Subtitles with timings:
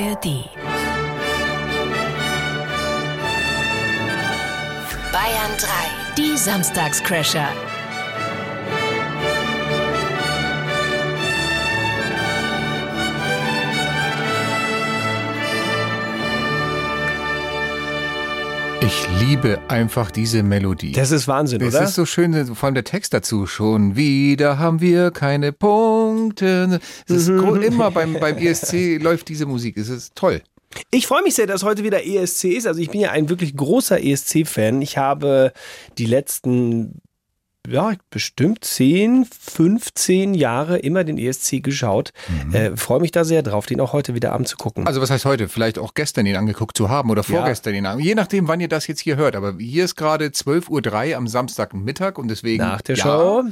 [0.00, 0.44] ARD.
[5.12, 6.14] Bayern 3.
[6.16, 7.48] Die Samstagscrasher.
[19.00, 20.92] Ich liebe einfach diese Melodie.
[20.92, 21.84] Das ist Wahnsinn, das oder?
[21.84, 23.46] ist so schön, vor allem der Text dazu.
[23.46, 26.80] Schon wieder haben wir keine Punkte.
[27.08, 29.76] Es ist gro- immer beim, beim ESC läuft diese Musik.
[29.76, 30.42] Es ist toll.
[30.90, 32.66] Ich freue mich sehr, dass heute wieder ESC ist.
[32.66, 34.82] Also ich bin ja ein wirklich großer ESC-Fan.
[34.82, 35.52] Ich habe
[35.96, 37.00] die letzten,
[37.70, 42.12] ja, bestimmt 10, 15 Jahre immer den ESC geschaut.
[42.52, 44.86] Äh, freue mich da sehr drauf, den auch heute wieder Abend zu gucken.
[44.86, 45.48] Also was heißt heute?
[45.48, 47.36] Vielleicht auch gestern ihn angeguckt zu haben oder Ja.
[47.38, 47.98] vorgestern ihn an.
[47.98, 49.36] Je nachdem, wann ihr das jetzt hier hört.
[49.36, 52.62] Aber hier ist gerade 12.03 Uhr am Samstagmittag und deswegen.
[52.62, 53.44] Nach der ja, Show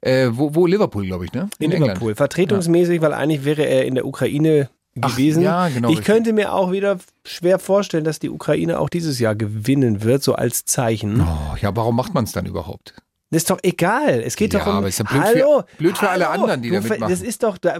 [0.00, 1.48] Äh, wo, wo Liverpool, glaube ich, ne?
[1.58, 2.14] in, Liverpool.
[2.14, 4.68] Vertretungsmäßig, weil eigentlich wäre er in der Ukraine
[5.00, 5.42] Ach, gewesen.
[5.42, 6.06] ja, genau, Ich richtig.
[6.14, 10.34] könnte mir auch wieder schwer vorstellen, dass die Ukraine auch dieses Jahr gewinnen wird, so
[10.34, 11.20] als Zeichen.
[11.22, 12.94] Oh, ja, warum macht man es dann überhaupt?
[13.36, 14.22] Das ist doch egal.
[14.24, 14.76] Es geht Ja, doch um.
[14.76, 17.10] aber ist ja blöd für- hallo, blöd für alle hallo, anderen, die da mitmachen.
[17.10, 17.58] Das ist doch.
[17.58, 17.76] Da,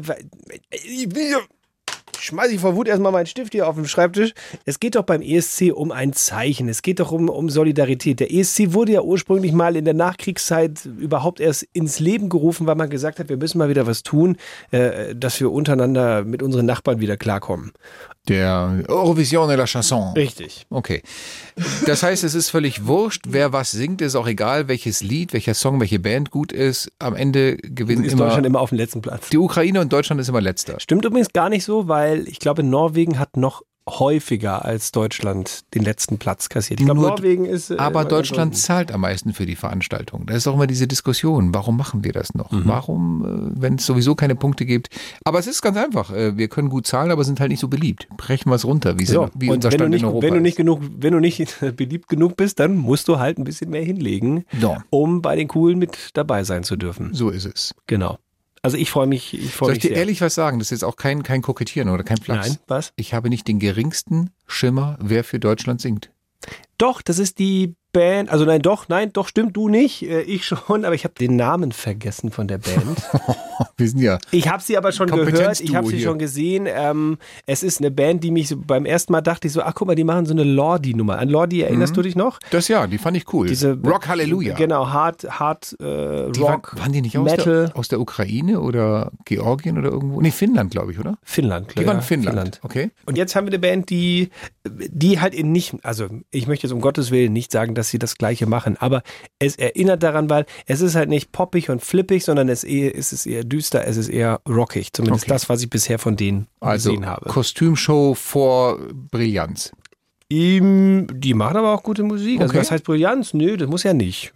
[2.20, 4.32] schmeiß ich vor Wut erstmal meinen Stift hier auf den Schreibtisch.
[4.64, 6.68] Es geht doch beim ESC um ein Zeichen.
[6.68, 8.20] Es geht doch um, um Solidarität.
[8.20, 12.74] Der ESC wurde ja ursprünglich mal in der Nachkriegszeit überhaupt erst ins Leben gerufen, weil
[12.74, 14.36] man gesagt hat, wir müssen mal wieder was tun,
[14.70, 17.72] äh, dass wir untereinander mit unseren Nachbarn wieder klarkommen.
[18.28, 20.12] Der Eurovision de la Chanson.
[20.14, 20.66] Richtig.
[20.68, 21.02] Okay.
[21.86, 25.54] Das heißt, es ist völlig wurscht, wer was singt, ist auch egal, welches Lied, welcher
[25.54, 26.90] Song, welche Band gut ist.
[26.98, 29.30] Am Ende gewinnen Ist immer, Deutschland immer auf dem letzten Platz.
[29.30, 30.80] die Ukraine und Deutschland ist immer letzter.
[30.80, 35.84] Stimmt übrigens gar nicht so, weil ich glaube, Norwegen hat noch häufiger als Deutschland den
[35.84, 36.80] letzten Platz kassiert.
[36.80, 37.70] Ich glaube, Norwegen ist.
[37.70, 40.26] äh, Aber Deutschland zahlt am meisten für die Veranstaltung.
[40.26, 42.48] Da ist auch immer diese Diskussion, warum machen wir das noch?
[42.50, 44.88] Warum, äh, wenn es sowieso keine Punkte gibt?
[45.24, 46.10] Aber es ist ganz einfach.
[46.12, 48.08] äh, Wir können gut zahlen, aber sind halt nicht so beliebt.
[48.16, 49.04] Brechen wir es runter, wie.
[49.06, 50.56] So, wie unser Stand nicht, in Europa wenn du nicht ist.
[50.56, 54.44] genug, wenn du nicht beliebt genug bist, dann musst du halt ein bisschen mehr hinlegen,
[54.60, 54.82] Ja.
[54.90, 57.10] um bei den Coolen mit dabei sein zu dürfen.
[57.14, 57.72] So ist es.
[57.86, 58.18] Genau.
[58.66, 59.98] Also ich freue mich, ich freue Soll ich dir sehr.
[59.98, 60.58] ehrlich was sagen?
[60.58, 62.48] Das ist jetzt auch kein, kein Kokettieren oder kein Flachs.
[62.48, 62.92] Nein, was?
[62.96, 66.10] Ich habe nicht den geringsten Schimmer, wer für Deutschland singt.
[66.76, 68.30] Doch, das ist die Band.
[68.30, 71.34] Also nein, doch, nein, doch stimmt du nicht, äh, ich schon, aber ich habe den
[71.34, 73.02] Namen vergessen von der Band.
[73.78, 74.18] Wir sind ja.
[74.30, 76.06] Ich habe sie aber schon gehört, ich habe sie hier.
[76.06, 76.66] schon gesehen.
[76.68, 79.74] Ähm, es ist eine Band, die mich so, beim ersten Mal dachte ich so, ach
[79.74, 81.18] guck mal, die machen so eine Lordi-Nummer.
[81.18, 82.38] An Lordi erinnerst du dich noch?
[82.50, 83.46] Das ja, die fand ich cool.
[83.46, 84.54] Diese Rock Hallelujah.
[84.54, 88.00] Genau, Hard, Hard äh, Die Rock, waren, waren die nicht aus Metal, der, aus der
[88.00, 90.20] Ukraine oder Georgien oder irgendwo?
[90.20, 91.18] Nee, Finnland, glaube ich, oder?
[91.22, 91.74] Finnland.
[91.76, 92.60] Die ja, waren Finnland.
[92.62, 92.90] Okay.
[93.04, 94.30] Und jetzt haben wir eine Band, die,
[94.66, 97.98] die halt in nicht, also ich möchte jetzt um Gottes Willen nicht sagen, dass sie
[97.98, 99.02] das Gleiche machen, aber
[99.38, 103.12] es erinnert daran, weil es ist halt nicht poppig und flippig, sondern es, eher, es
[103.12, 104.92] ist eher düster, es ist eher rockig.
[104.92, 105.32] Zumindest Okay.
[105.32, 107.28] das, was ich bisher von denen Also gesehen habe.
[107.28, 108.78] Kostümshow vor
[109.10, 109.72] Brillanz.
[110.28, 112.40] Ihm, die machen aber auch gute Musik.
[112.40, 112.60] Also Okay.
[112.60, 113.32] was heißt Brillanz?
[113.32, 114.32] Nö, das muss ja nicht.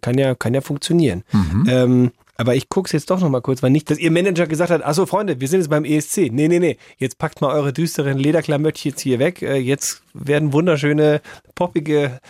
[0.00, 1.22] Kann ja, kann ja funktionieren.
[1.32, 1.66] Mhm.
[1.68, 4.70] Ähm, aber ich guck's jetzt doch noch mal kurz, weil nicht, dass ihr Manager gesagt
[4.70, 6.30] hat, achso Freunde, wir sind jetzt beim ESC.
[6.32, 9.42] Nee, nee, nee, jetzt packt mal eure düsteren Lederklamöttchen jetzt hier weg.
[9.42, 11.20] Äh, Jetzt werden wunderschöne,
[11.54, 12.20] poppige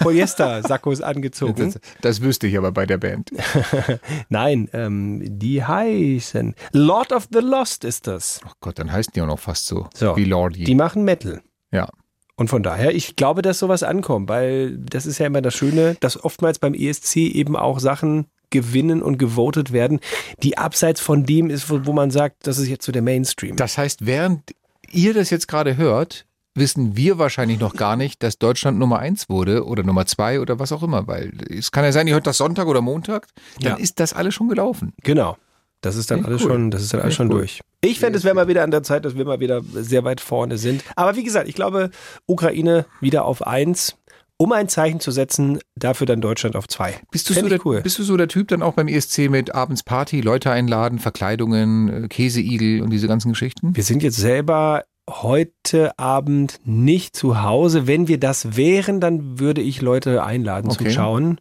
[0.00, 1.72] Polyester-Sakkos angezogen.
[1.72, 3.30] Das, das wüsste ich aber bei der Band.
[4.28, 8.40] Nein, ähm, die heißen Lord of the Lost ist das.
[8.46, 10.64] Oh Gott, dann heißen die auch noch fast so, So, wie Lordi.
[10.64, 11.42] Die machen Metal.
[11.72, 11.88] ja.
[12.36, 15.96] Und von daher, ich glaube, dass sowas ankommt, weil das ist ja immer das Schöne,
[16.00, 20.00] dass oftmals beim ESC eben auch Sachen gewinnen und gewotet werden,
[20.42, 23.56] die abseits von dem ist, wo, man sagt, das ist jetzt so der Mainstream.
[23.56, 24.54] Das heißt, während
[24.92, 29.28] ihr das jetzt gerade hört, wissen wir wahrscheinlich noch gar nicht, dass Deutschland Nummer eins
[29.28, 32.28] wurde oder Nummer zwei oder was auch immer, weil es kann ja sein, ihr hört
[32.28, 33.26] das Sonntag oder Montag,
[33.60, 33.76] dann Ja.
[33.76, 34.92] ist das alles schon gelaufen.
[35.02, 35.36] Genau.
[35.80, 36.48] Das ist dann ich alles cool.
[36.52, 37.40] schon, das ist dann alles Finde schon cool.
[37.40, 37.60] durch.
[37.82, 40.22] Ich fände, es wäre mal wieder an der Zeit, dass wir mal wieder sehr weit
[40.22, 40.82] vorne sind.
[40.96, 41.90] Aber wie gesagt, ich glaube,
[42.24, 43.96] Ukraine wieder auf eins,
[44.36, 46.94] um ein Zeichen zu setzen, dafür dann Deutschland auf zwei.
[47.10, 47.80] Bist du, Fänd so der, cool.
[47.82, 52.04] bist du so der Typ dann auch beim ESC mit abends Party, Leute einladen, Verkleidungen,
[52.04, 53.76] äh, Käseigel und diese ganzen Geschichten?
[53.76, 57.86] Wir sind jetzt selber heute Abend nicht zu Hause.
[57.86, 60.94] Wenn wir das wären, dann würde ich Leute einladen zum Okay.
[60.94, 61.40] Schauen.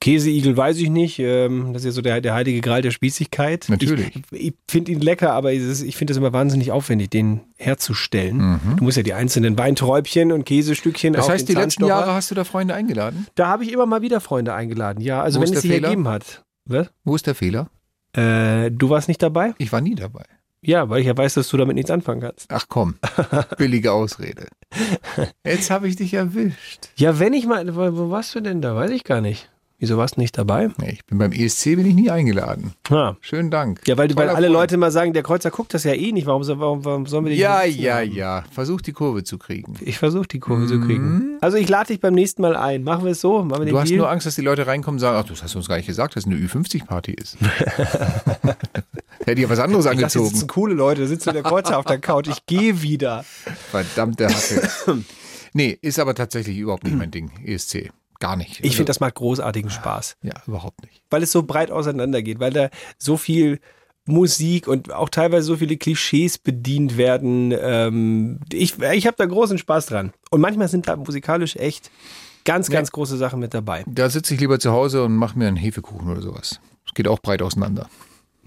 [0.00, 1.18] Käseigel weiß ich nicht.
[1.18, 3.66] Ähm, das ist ja so der, der heilige Gral der Spießigkeit.
[3.68, 4.16] Natürlich.
[4.30, 8.36] Ich, ich finde ihn lecker, aber ich finde es immer wahnsinnig aufwendig, den herzustellen.
[8.36, 8.76] Mhm.
[8.78, 12.34] Du musst ja die einzelnen Weinträubchen und Käsestückchen Das heißt, die letzten Jahre hast du
[12.34, 13.26] da Freunde eingeladen?
[13.36, 15.00] Da habe ich immer mal wieder Freunde eingeladen.
[15.00, 15.88] Ja, also Wo wenn es sie Fehler?
[15.88, 16.44] ergeben hat.
[16.64, 16.90] Was?
[17.04, 17.70] Wo ist der Fehler?
[18.12, 19.54] Äh, du warst nicht dabei?
[19.58, 20.24] Ich war nie dabei.
[20.62, 22.46] Ja, weil ich ja weiß, dass du damit nichts anfangen kannst.
[22.50, 22.96] Ach komm,
[23.58, 24.48] billige Ausrede.
[25.44, 26.88] Jetzt habe ich dich erwischt.
[26.96, 28.74] Ja, wenn ich mal, wo warst du denn da?
[28.74, 29.48] Weiß ich gar nicht.
[29.78, 30.70] Wieso warst du nicht dabei?
[30.78, 32.72] Nee, ich bin beim ESC bin ich nie eingeladen.
[32.88, 33.16] Ja.
[33.20, 33.82] Schönen Dank.
[33.86, 34.48] Ja, weil, weil alle.
[34.48, 36.26] Leute immer sagen, der Kreuzer guckt das ja eh nicht.
[36.26, 38.12] Warum, warum, warum sollen wir den Ja, ja, haben?
[38.12, 38.44] ja.
[38.50, 39.74] Versuch die Kurve zu kriegen.
[39.82, 41.36] Ich versuche die Kurve zu kriegen.
[41.42, 42.84] Also ich lade dich beim nächsten Mal ein.
[42.84, 43.42] Machen wir es so?
[43.44, 43.98] Machen wir den Du hast Deal?
[43.98, 45.86] nur Angst, dass die Leute reinkommen und sagen, ach, das hast du uns gar nicht
[45.86, 47.36] gesagt, dass es eine Ü50-Party ist.
[49.24, 50.28] Hätte ich was anderes ich dachte, das angezogen.
[50.34, 51.02] sitzen coole Leute.
[51.02, 52.28] Da sitzt nur der Kreuzer auf der Couch.
[52.28, 53.24] Ich gehe wieder.
[53.70, 54.68] Verdammte Hacke.
[55.52, 57.90] nee, ist aber tatsächlich überhaupt nicht mein Ding, ESC.
[58.20, 58.58] Gar nicht.
[58.60, 60.16] Ich Also, finde, das macht großartigen Spaß.
[60.22, 61.02] Ja, überhaupt nicht.
[61.10, 62.40] Weil es so breit auseinander geht.
[62.40, 63.60] Weil da so viel
[64.06, 67.52] Musik und auch teilweise so viele Klischees bedient werden.
[67.58, 70.12] Ähm, ich ich habe da großen Spaß dran.
[70.30, 71.90] Und manchmal sind da musikalisch echt
[72.44, 73.84] ganz, ganz große Sachen mit dabei.
[73.88, 76.60] Da sitze ich lieber zu Hause und mache mir einen Hefekuchen oder sowas.
[76.86, 77.88] Es geht auch breit auseinander.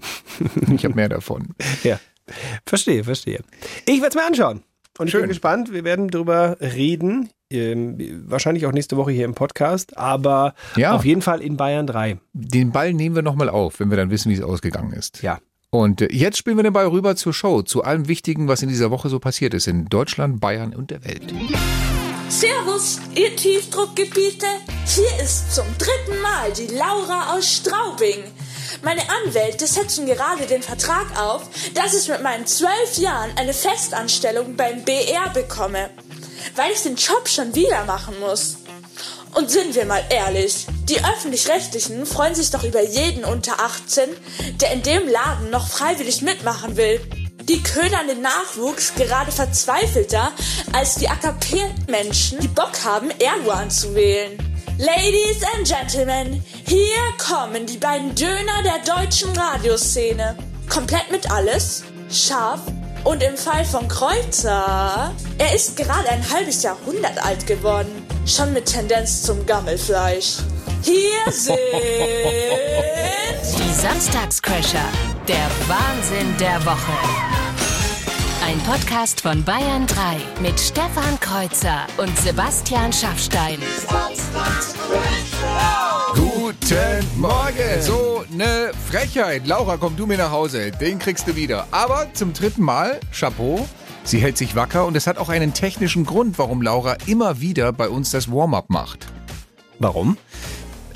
[0.74, 1.48] ich habe mehr davon.
[1.84, 2.00] Ja,
[2.64, 3.42] verstehe, verstehe.
[3.86, 4.62] Ich werde es mir anschauen.
[4.98, 5.22] Und ich Schön.
[5.22, 5.72] bin gespannt.
[5.72, 7.28] Wir werden drüber reden.
[7.52, 9.96] Ähm, wahrscheinlich auch nächste Woche hier im Podcast.
[9.98, 10.92] Aber Ja.
[10.94, 12.18] auf jeden Fall in Bayern 3.
[12.32, 15.22] Den Ball nehmen wir nochmal auf, wenn wir dann wissen, wie es ausgegangen ist.
[15.22, 15.38] Ja.
[15.70, 18.68] Und äh, jetzt spielen wir den Ball rüber zur Show, zu allem Wichtigen, was in
[18.68, 21.32] dieser Woche so passiert ist in Deutschland, Bayern und der Welt.
[22.28, 24.46] Servus, ihr Tiefdruckgebiete.
[24.86, 28.22] Hier ist zum dritten Mal die Laura aus Straubing.
[28.84, 34.54] Meine Anwälte setzen gerade den Vertrag auf, dass ich mit meinen zwölf Jahren eine Festanstellung
[34.56, 35.90] beim BR bekomme,
[36.56, 38.58] weil ich den Job schon wieder machen muss.
[39.34, 44.08] Und sind wir mal ehrlich, die öffentlich-rechtlichen freuen sich doch über jeden unter 18,
[44.60, 47.00] der in dem Laden noch freiwillig mitmachen will.
[47.42, 50.32] Die ködern den Nachwuchs gerade verzweifelter
[50.72, 54.38] als die AKP-Menschen, die Bock haben, Erdogan zu wählen.
[54.78, 56.78] Ladies and Gentlemen, hier
[57.18, 60.36] kommen die beiden Döner der deutschen Radioszene.
[60.68, 62.60] Komplett mit alles, scharf
[63.04, 68.66] und im Fall von Kreuzer, er ist gerade ein halbes Jahrhundert alt geworden, schon mit
[68.66, 70.38] Tendenz zum Gammelfleisch.
[70.82, 71.56] Hier sind
[73.58, 74.84] Die Samstagscrasher.
[75.28, 76.92] Der Wahnsinn der Woche.
[78.44, 83.60] Ein Podcast von Bayern 3 mit Stefan Kreuzer und Sebastian Schaffstein.
[86.50, 87.80] Guten Morgen!
[87.80, 89.46] So eine Frechheit.
[89.46, 90.72] Laura, komm du mir nach Hause.
[90.72, 91.68] Den kriegst du wieder.
[91.70, 93.68] Aber zum dritten Mal, Chapeau.
[94.02, 97.72] Sie hält sich wacker und es hat auch einen technischen Grund, warum Laura immer wieder
[97.72, 99.06] bei uns das Warm-up macht.
[99.78, 100.16] Warum?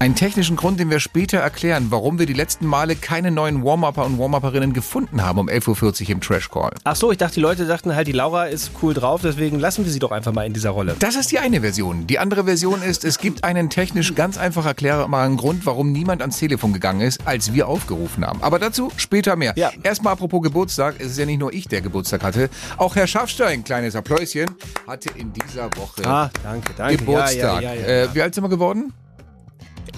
[0.04, 4.04] Einen technischen Grund, den wir später erklären, warum wir die letzten Male keine neuen Warm-Upper
[4.04, 6.72] und Warm-Upperinnen gefunden haben um 11.40 Uhr im Trash Call.
[6.84, 9.82] Ach so, ich dachte, die Leute dachten halt, die Laura ist cool drauf, deswegen lassen
[9.86, 10.94] wir sie doch einfach mal in dieser Rolle.
[10.98, 12.06] Das ist die eine Version.
[12.06, 16.36] Die andere Version ist, es gibt einen technisch ganz einfach erklärbaren Grund, warum niemand ans
[16.36, 18.42] Telefon gegangen ist, als wir aufgerufen haben.
[18.42, 19.54] Aber dazu später mehr.
[19.56, 19.70] Ja.
[19.84, 22.50] Erstmal apropos Geburtstag, es ist ja nicht nur ich, der Geburtstag hatte.
[22.76, 24.50] Auch Herr Schaffstein, kleines Appläuschen,
[24.86, 26.98] hatte in dieser Woche Ah, danke, danke.
[26.98, 27.62] Geburtstag.
[27.62, 28.02] Ja, ja, ja, ja.
[28.02, 28.92] Äh, wie alt sind wir geworden?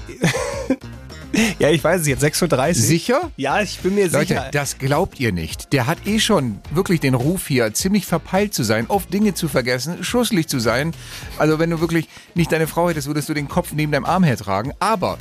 [0.06, 1.05] ハハハ。
[1.58, 2.82] ja, ich weiß es jetzt, 36.
[2.84, 3.30] Sicher?
[3.36, 4.48] Ja, ich bin mir Leute, sicher.
[4.52, 5.72] das glaubt ihr nicht.
[5.72, 9.48] Der hat eh schon wirklich den Ruf hier, ziemlich verpeilt zu sein, oft Dinge zu
[9.48, 10.92] vergessen, schusselig zu sein.
[11.38, 14.24] Also wenn du wirklich nicht deine Frau hättest, würdest du den Kopf neben deinem Arm
[14.24, 14.72] hertragen.
[14.80, 15.18] Aber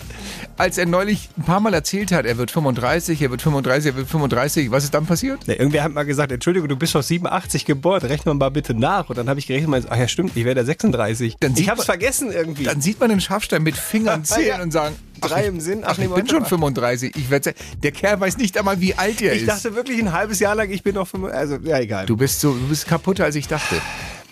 [0.58, 3.98] als er neulich ein paar Mal erzählt hat, er wird 35, er wird 35, er
[3.98, 5.42] wird 35, was ist dann passiert?
[5.48, 9.10] Nee, irgendwer hat mal gesagt, Entschuldigung, du bist doch 87 geboren, rechne mal bitte nach.
[9.10, 11.36] Und dann habe ich gerechnet und meinte, ach ja, stimmt, ich werde 36.
[11.40, 12.64] Dann ich habe es vergessen irgendwie.
[12.64, 14.62] Dann sieht man den Schafstein mit Fingern zählen Ja.
[14.64, 16.50] und sagen, Drei ich- im Sinn, Ach, ach nee, ich bin schon mal.
[16.50, 17.16] 35.
[17.16, 17.54] Ich werd,
[17.84, 19.48] der Kerl weiß nicht einmal, wie alt er ich ist.
[19.48, 22.06] dachte wirklich ein halbes Jahr lang, ich bin noch 5, also ja, egal.
[22.06, 23.76] du bist so, du bist kaputter, als ich dachte.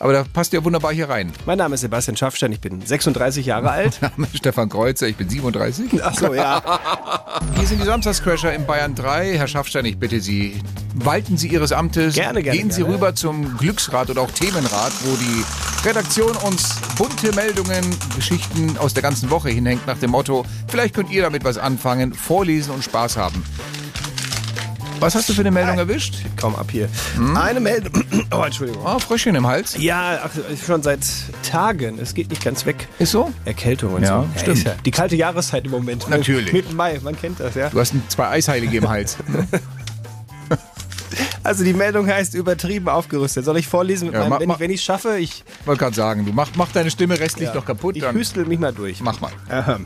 [0.03, 1.31] Aber da passt ja wunderbar hier rein.
[1.45, 4.01] Mein Name ist Sebastian Schaffstein, ich bin 36 Jahre alt.
[4.01, 6.03] Name ist Stefan Kreuzer, ich bin 37.
[6.03, 6.61] Ach so, ja.
[7.55, 9.37] Hier sind die Samstagscrasher in Bayern 3.
[9.37, 10.59] Herr Schaffstein, ich bitte Sie,
[10.95, 12.15] walten Sie Ihres Amtes.
[12.15, 12.95] Gerne, gerne, Gehen Sie gerne.
[12.95, 17.85] rüber zum Glücksrad oder auch Themenrad, wo die Redaktion uns bunte Meldungen,
[18.17, 22.13] Geschichten aus der ganzen Woche hinhängt nach dem Motto, vielleicht könnt ihr damit was anfangen,
[22.13, 23.41] vorlesen und Spaß haben.
[25.03, 26.15] Was hast du für eine Meldung erwischt?
[26.39, 26.87] Komm ab hier.
[27.15, 27.37] Hm?
[27.37, 27.91] Eine Meldung.
[28.31, 28.81] Oh, Entschuldigung.
[28.83, 29.75] Oh, Fröschchen im Hals.
[29.77, 30.29] Ja, ach,
[30.65, 31.01] schon seit
[31.49, 31.99] Tagen.
[31.99, 32.87] Es geht nicht ganz weg.
[32.97, 33.31] Ist so?
[33.45, 34.39] Erkältung und Ja, so.
[34.39, 34.63] stimmt.
[34.63, 36.09] ja die kalte Jahreszeit im Moment.
[36.09, 36.51] Natürlich.
[36.51, 37.69] Mitten Mai, man kennt das, ja.
[37.69, 39.17] Du hast zwei Eisheilige im Hals.
[41.43, 43.43] Also die Meldung heißt übertrieben aufgerüstet.
[43.45, 44.05] Soll ich vorlesen?
[44.05, 46.47] Mit Ja, meinem, mach- wenn, ich, wenn ich schaffe, ich, Wollte gerade sagen, du mach,
[46.55, 49.01] mach deine Stimme restlich noch kaputt, ich hüstel mich mal durch.
[49.01, 49.31] mach mal.
[49.49, 49.85] Ahem.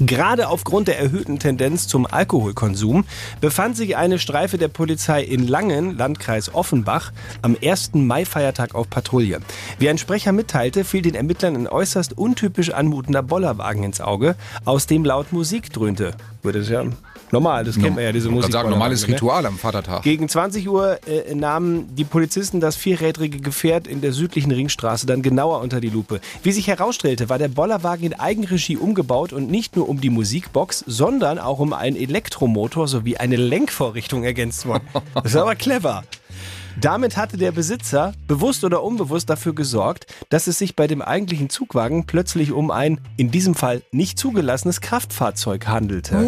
[0.00, 3.04] Gerade aufgrund der erhöhten Tendenz zum Alkoholkonsum
[3.40, 7.10] befand sich eine Streife der Polizei in Langen, Landkreis Offenbach,
[7.42, 7.94] am 1.
[7.94, 9.40] Mai-Feiertag auf Patrouille.
[9.80, 14.86] Wie ein Sprecher mitteilte, fiel den Ermittlern ein äußerst untypisch anmutender Bollerwagen ins Auge, aus
[14.86, 16.12] dem laut Musik dröhnte.
[16.42, 16.84] Würde es ja
[17.30, 18.52] Normal, das kennt man ja, diese Musik.
[18.52, 19.14] sagen, normales ne?
[19.14, 20.02] Ritual am Vatertag.
[20.02, 25.22] Gegen 20 Uhr äh, nahmen die Polizisten das vierrädrige Gefährt in der südlichen Ringstraße dann
[25.22, 26.20] genauer unter die Lupe.
[26.42, 30.84] Wie sich herausstellte, war der Bollerwagen in Eigenregie umgebaut und nicht nur um die Musikbox,
[30.86, 34.88] sondern auch um einen Elektromotor sowie eine Lenkvorrichtung ergänzt worden.
[35.14, 36.04] Das ist aber clever.
[36.80, 41.50] Damit hatte der Besitzer bewusst oder unbewusst dafür gesorgt, dass es sich bei dem eigentlichen
[41.50, 46.24] Zugwagen plötzlich um ein, in diesem Fall nicht zugelassenes Kraftfahrzeug handelte.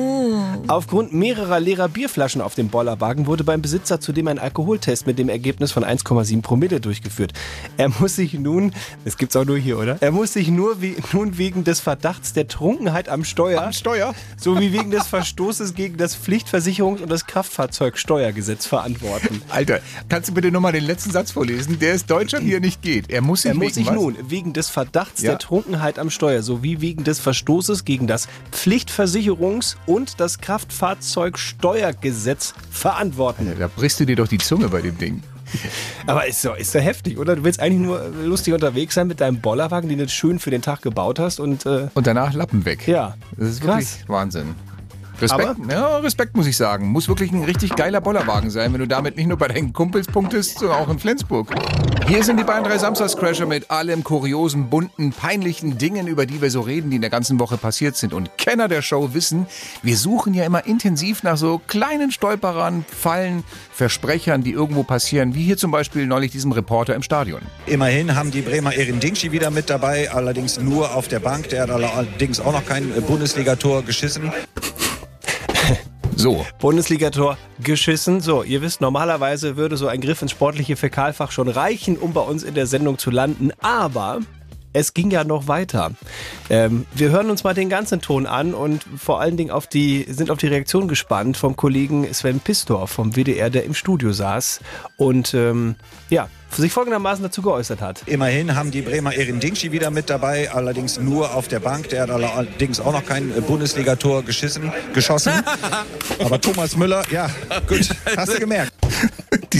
[0.67, 5.29] Aufgrund mehrerer leerer Bierflaschen auf dem Bollerwagen wurde beim Besitzer zudem ein Alkoholtest mit dem
[5.29, 7.33] Ergebnis von 1,7 Promille durchgeführt.
[7.77, 8.73] Er muss sich nun,
[9.05, 9.99] das gibt's auch nur hier, oder?
[10.01, 14.15] Er muss sich nur we nun wegen des Verdachts der Trunkenheit am Steuer, am Steuer?
[14.37, 19.43] sowie wegen des Verstoßes gegen das Pflichtversicherungs- und das Kraftfahrzeugsteuergesetz verantworten.
[19.49, 21.79] Alter, kannst du bitte nochmal den letzten Satz vorlesen?
[21.79, 23.11] Der ist deutscher, wie er nicht geht.
[23.11, 23.95] Er muss sich Er muss sich was?
[23.95, 25.31] nun wegen des Verdachts Ja.
[25.33, 33.53] der Trunkenheit am Steuer sowie wegen des Verstoßes gegen das Pflichtversicherungs- und das Kraftfahrzeugsteuergesetz verantworten.
[33.59, 35.23] Da brichst du dir doch die Zunge bei dem Ding.
[36.07, 37.35] Aber ist doch, ist doch heftig, oder?
[37.35, 40.63] Du willst eigentlich nur lustig unterwegs sein mit deinem Bollerwagen, den du schön für den
[40.63, 42.87] Tag gebaut hast und äh, Und danach Lappen weg.
[42.87, 43.17] ja.
[43.37, 43.95] Das ist Krass.
[43.99, 44.55] wirklich Wahnsinn.
[45.21, 46.89] Respekt, Aber- ja, Respekt muss ich sagen.
[46.89, 50.07] Muss wirklich ein richtig geiler Bollerwagen sein, wenn du damit nicht nur bei deinen Kumpels
[50.07, 51.49] punktest, sondern auch in Flensburg.
[52.07, 56.51] Hier sind die beiden drei Samstagscrasher mit allem kuriosen, bunten, peinlichen Dingen, über die wir
[56.51, 58.13] so reden, die in der ganzen Woche passiert sind.
[58.15, 59.47] Und Kenner der Show wissen,
[59.83, 65.45] wir suchen ja immer intensiv nach so kleinen Stolperern, Fallen, Versprechern, die irgendwo passieren, wie
[65.45, 67.41] hier zum Beispiel neulich diesem Reporter im Stadion.
[67.67, 71.49] Immerhin haben die Bremer Erin Dingschi wieder mit dabei, allerdings nur auf der Bank.
[71.51, 74.33] Der hat allerdings auch noch kein Bundesligator geschissen.
[76.21, 78.21] So, Bundesligator geschissen.
[78.21, 82.21] So, ihr wisst, normalerweise würde so ein Griff ins sportliche Fäkalfach schon reichen, um bei
[82.21, 83.53] uns in der Sendung zu landen.
[83.63, 84.21] Aber
[84.73, 85.93] es ging ja noch weiter.
[86.49, 90.07] Ähm, wir hören uns mal den ganzen Ton an und vor allen Dingen auf die,
[90.09, 94.61] sind auf die Reaktion gespannt vom Kollegen Sven Pistor vom WDR, der im Studio saß
[94.97, 95.77] und ähm,
[96.09, 98.03] ja, sich folgendermaßen dazu geäußert hat.
[98.07, 101.89] Immerhin haben die Bremer Erin Dingschi wieder mit dabei, allerdings nur auf der Bank.
[101.91, 105.33] Der hat allerdings auch noch kein äh, Bundesligator geschissen, geschossen.
[106.19, 107.31] Aber Thomas Müller, ja,
[107.69, 108.70] gut, hast du gemerkt.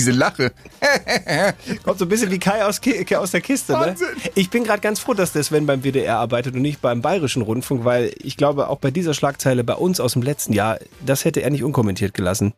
[0.01, 0.53] Diese Lache.
[1.85, 3.73] Kommt so ein bisschen wie Kai aus, Ki aus der Kiste.
[3.73, 3.81] Ne?
[3.81, 4.09] Wahnsinn.
[4.35, 7.43] Ich bin gerade ganz froh, dass der Sven beim WDR arbeitet und nicht beim Bayerischen
[7.43, 11.25] Rundfunk, weil ich glaube, auch bei dieser Schlagzeile bei uns aus dem letzten Jahr, das
[11.25, 12.55] hätte er nicht unkommentiert gelassen.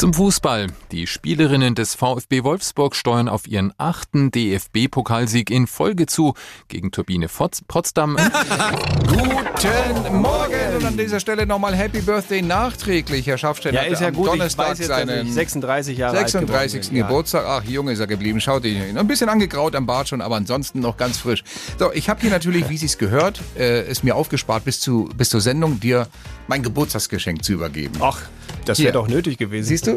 [0.00, 0.68] Zum Fußball.
[0.92, 6.32] Die Spielerinnen des VfB Wolfsburg steuern auf ihren achten DFB-Pokalsieg in Folge zu
[6.68, 8.16] gegen Turbine Fotz- Potsdam.
[9.06, 13.26] Guten Morgen und an dieser Stelle nochmal Happy Birthday nachträglich.
[13.26, 16.80] Herr Schaffstetter hatte am Donnerstag seinen 36 Jahre alt 36.
[16.80, 16.96] geworden bin.
[16.96, 17.06] Ja.
[17.06, 17.44] Geburtstag.
[17.46, 18.40] Ach, Junge ist er geblieben.
[18.40, 18.96] Schaut ihn hin.
[18.96, 21.44] Ein bisschen angegraut am Bart schon, aber ansonsten noch ganz frisch.
[21.78, 25.10] So, ich habe hier natürlich, wie Sie es gehört, äh, es mir aufgespart, bis, zu,
[25.14, 26.08] bis zur Sendung dir
[26.48, 27.96] mein Geburtstagsgeschenk zu übergeben.
[28.00, 28.22] Ach,
[28.64, 29.68] das wäre doch nötig gewesen.
[29.68, 29.89] Siehst du?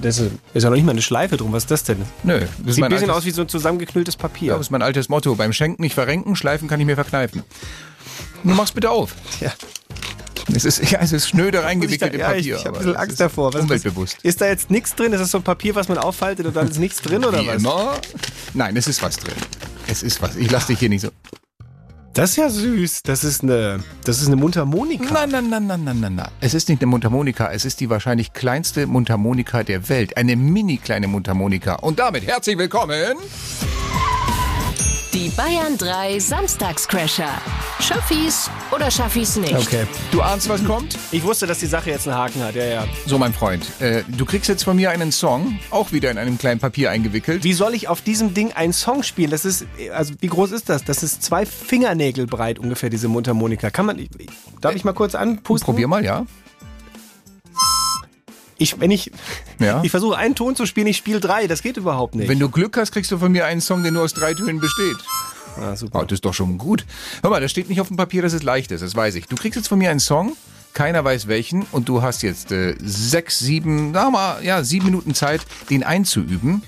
[0.00, 1.52] Das ist, ist ja noch nicht mal eine Schleife drum.
[1.52, 1.98] Was ist das denn?
[2.22, 2.40] Nö.
[2.40, 4.52] Das ist, Sieht ein bisschen altes, aus wie so ein zusammengeknülltes Papier.
[4.52, 5.34] das ist mein altes Motto.
[5.34, 7.42] Beim Schenken nicht verrenken, Schleifen kann ich mir verkneifen.
[8.42, 9.14] Du machst bitte auf.
[9.40, 9.52] Ja.
[10.54, 12.40] Es ist, ja, es ist schnöde reingewickelt im ja, Papier.
[12.56, 13.52] ich, ich habe ein bisschen Angst ist davor.
[13.52, 14.16] Was, Umweltbewusst.
[14.16, 15.12] Was, ist da jetzt nichts drin?
[15.12, 17.46] Ist das so ein Papier, was man auffaltet und dann ist nichts drin oder Wie
[17.46, 17.56] was?
[17.56, 18.00] immer.
[18.54, 19.34] Nein, es ist was drin.
[19.86, 20.36] Es ist was.
[20.36, 21.10] Ich lass dich hier nicht so.
[22.12, 23.04] Das ist ja süß.
[23.04, 25.12] Das ist eine, das ist eine Mundharmonika.
[25.12, 26.28] Nein, nein, nein, nein, nein, nein, nein.
[26.40, 27.52] Es ist nicht eine Mundharmonika.
[27.52, 30.16] Es ist die wahrscheinlich kleinste Mundharmonika der Welt.
[30.16, 31.76] Eine mini kleine Mundharmonika.
[31.76, 33.16] Und damit herzlich willkommen.
[35.30, 37.28] Die Bayern 3 Samstagscrasher.
[37.80, 39.54] Schaffis oder Schaffis nicht?
[39.54, 39.86] Okay.
[40.10, 40.98] Du ahnst, was kommt?
[41.12, 42.54] Ich wusste, dass die Sache jetzt einen Haken hat.
[42.56, 42.84] Ja, ja.
[43.06, 43.64] So, mein Freund.
[43.80, 47.44] Äh, du kriegst jetzt von mir einen Song, auch wieder in einem kleinen Papier eingewickelt.
[47.44, 49.30] Wie soll ich auf diesem Ding einen Song spielen?
[49.30, 50.84] Das ist, also wie groß ist das?
[50.84, 53.70] Das ist zwei Fingernägel breit ungefähr, diese Mundharmonika.
[53.70, 54.10] Kann man, ich-
[54.60, 55.64] darf ich mal kurz anpusten?
[55.66, 56.26] Probier mal, ja.
[58.60, 59.10] Ich, wenn ich,
[59.58, 59.82] Ja.
[59.82, 61.46] ich versuche einen Ton zu spielen, ich spiele drei.
[61.46, 62.28] Das geht überhaupt nicht.
[62.28, 64.60] Wenn du Glück hast, kriegst du von mir einen Song, der nur aus drei Tönen
[64.60, 64.96] besteht.
[65.56, 66.00] ah, super.
[66.00, 66.84] Oh, das ist doch schon gut.
[67.22, 69.26] Hör mal, das steht nicht auf dem Papier, dass es leicht ist, das weiß ich.
[69.26, 70.36] Du kriegst jetzt von mir einen Song,
[70.74, 75.14] keiner weiß welchen, und du hast jetzt äh, sechs, sieben, wir mal, ja, sieben Minuten
[75.14, 75.40] Zeit,
[75.70, 76.62] den einzuüben.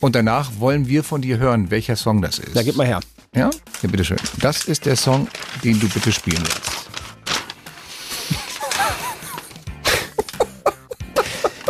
[0.00, 2.54] Und danach wollen wir von dir hören, welcher Song das ist.
[2.54, 3.00] Da gib mal her.
[3.34, 3.48] Ja?
[3.82, 4.18] Ja, bitteschön.
[4.40, 5.28] Das ist der Song,
[5.64, 6.91] den du bitte spielen willst.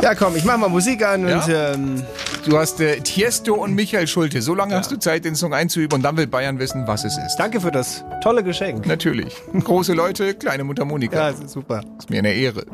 [0.02, 1.36] Ja, komm, ich mach mal Musik an Ja?
[1.44, 2.02] und ähm,
[2.44, 4.42] Du hast äh, Tiesto und Michael Schulte.
[4.42, 7.16] So lange hast du Zeit, den Song einzuüben und dann will Bayern wissen, was es
[7.16, 7.36] ist.
[7.36, 8.84] danke für das tolle Geschenk.
[8.86, 9.32] Natürlich.
[9.52, 11.16] Große Leute, kleine Mundharmonika.
[11.16, 11.82] Ja, das ist super.
[11.98, 12.66] Ist mir eine Ehre.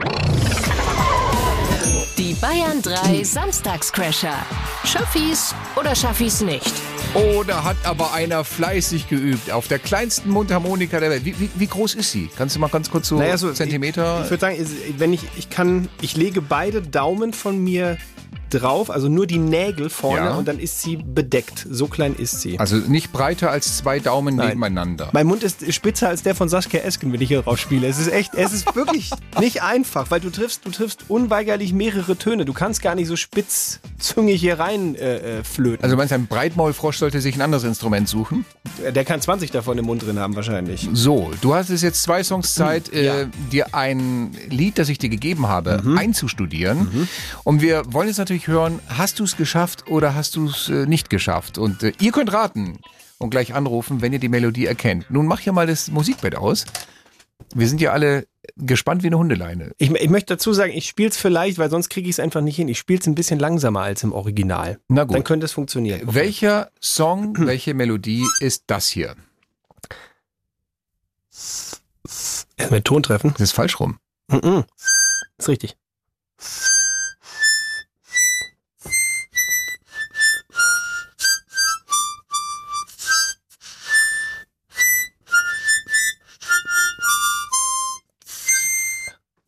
[2.17, 4.35] Die Bayern 3 Samstagscrasher.
[4.85, 6.73] Schaffis oder Schaffis nicht?
[7.15, 9.51] Oh, da hat aber einer fleißig geübt.
[9.51, 11.25] Auf der kleinsten Mundharmonika der Welt.
[11.25, 12.29] Wie, wie, wie groß ist sie?
[12.37, 14.19] Kannst du mal ganz kurz so, Naja, so Zentimeter?
[14.19, 14.67] Ich, ich würde sagen,
[14.99, 17.97] wenn ich, ich kann, ich lege beide Daumen von mir
[18.51, 20.35] drauf, also nur die Nägel vorne Ja.
[20.35, 21.67] und dann ist sie bedeckt.
[21.71, 22.59] So klein ist sie.
[22.59, 24.49] also nicht breiter als zwei Daumen Nein.
[24.49, 25.11] nebeneinander.
[25.13, 27.87] Mein Mund ist spitzer als der von Saskia Esken, wenn ich hier rausspiele.
[27.87, 32.17] Es ist echt, es ist wirklich nicht einfach, weil du triffst, du triffst unweigerlich mehrere
[32.17, 32.47] Töne.
[32.47, 35.85] Du kannst gar nicht so spitzzüngig hier rein äh, äh, flöten.
[35.85, 38.45] Also meinst du, ein Breitmaulfrosch sollte sich ein anderes Instrument suchen?
[38.95, 40.89] der kann 20 davon im Mund drin haben wahrscheinlich.
[40.93, 43.21] So, du hast es jetzt zwei Songs Zeit, Hm, ja.
[43.23, 45.99] äh, dir ein Lied, das ich dir gegeben habe, Mhm.
[45.99, 47.09] einzustudieren.
[47.45, 50.87] Und wir wollen jetzt natürlich hören, hast du es geschafft oder hast du es äh,
[50.87, 51.57] nicht geschafft?
[51.57, 52.81] Und äh, ihr könnt raten
[53.19, 55.11] und gleich anrufen, wenn ihr die Melodie erkennt.
[55.11, 56.65] Nun mach ja mal das Musikbett aus.
[57.55, 59.73] Wir sind ja alle gespannt wie eine Hundeleine.
[59.79, 62.41] Ich, ich möchte dazu sagen, ich spiele es vielleicht, weil sonst kriege ich es einfach
[62.41, 62.69] nicht hin.
[62.69, 64.81] Ich spiele es ein bisschen langsamer als im Original.
[64.89, 65.15] Na gut.
[65.15, 66.01] Dann könnte es funktionieren.
[66.05, 69.15] Welcher Song, welche Melodie ist das hier?
[71.31, 73.31] Erst mit Ton treffen.
[73.33, 73.99] Das ist falsch rum.
[74.29, 74.65] Mhm.
[75.39, 75.77] Ist richtig.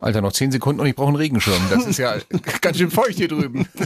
[0.02, 1.60] Alter, noch zehn Sekunden und ich brauche einen Regenschirm.
[1.68, 2.14] Das ist ja
[2.62, 3.66] ganz schön feucht hier drüben.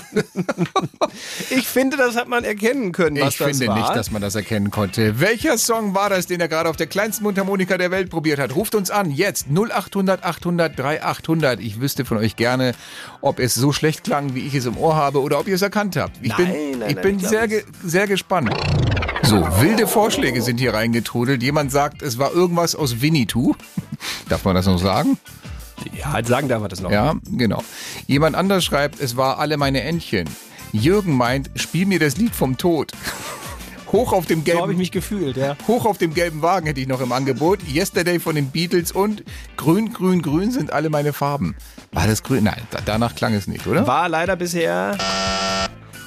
[1.50, 3.78] Ich finde, das hat man erkennen können, was Ich finde war.
[3.78, 5.21] nicht, dass man das erkennen konnte.
[5.21, 8.54] Welcher Song war das, den er gerade auf der kleinsten Mundharmonika der Welt probiert hat?
[8.54, 11.61] Ruft uns an, jetzt 0800 800 3800.
[11.61, 12.73] Ich wüsste von euch gerne,
[13.21, 15.62] ob es so schlecht klang, wie ich es im Ohr habe oder ob ihr es
[15.62, 16.16] erkannt habt.
[16.23, 18.50] Ich bin, Nein, nein, ich nein, bin ich sehr, ge sehr gespannt.
[19.23, 21.42] So, wilde Vorschläge sind hier reingetrudelt.
[21.42, 23.54] Jemand sagt, es war irgendwas aus Winnetou.
[24.28, 25.18] Darf man das noch sagen?
[26.04, 26.90] Ja, halt sagen darf man das noch.
[26.90, 27.62] Ja, genau.
[28.06, 30.28] Jemand anders schreibt, es war alle meine Entchen.
[30.73, 32.92] Jürgen meint, spiel mir das Lied vom Tod.
[33.92, 35.56] Hoch auf dem So habe ich gelben, mich gefühlt, ja.
[35.68, 37.61] hoch auf dem gelben Wagen hätte ich noch im Angebot.
[37.62, 39.23] Yesterday von den Beatles und
[39.56, 41.54] Grün, Grün, Grün sind alle meine Farben.
[41.92, 42.42] War das grün?
[42.42, 43.87] Nein, da, danach klang es nicht, oder?
[43.87, 44.99] War leider bisher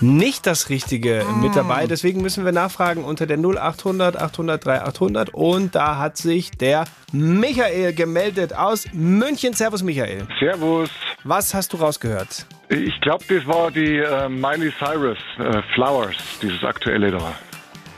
[0.01, 1.55] nicht das Richtige mit Mm.
[1.55, 1.87] dabei.
[1.87, 5.29] Deswegen müssen wir nachfragen unter der 0800 800 3800.
[5.33, 9.53] Und da hat sich der Michael gemeldet aus München.
[9.53, 10.27] Servus, Michael.
[10.39, 10.89] Servus.
[11.23, 12.45] Was hast du rausgehört?
[12.69, 17.33] Ich glaube, das war die äh, Miley Cyrus äh, Flowers, dieses aktuelle da.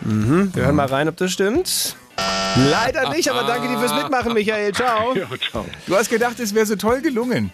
[0.02, 1.96] Wir hören mal rein, ob das stimmt.
[2.72, 4.74] Leider nicht, aber danke dir fürs Mitmachen, Michael.
[4.74, 5.14] Ciao.
[5.16, 5.66] Ja, ciao.
[5.88, 7.52] Du hast gedacht, es wäre so toll gelungen.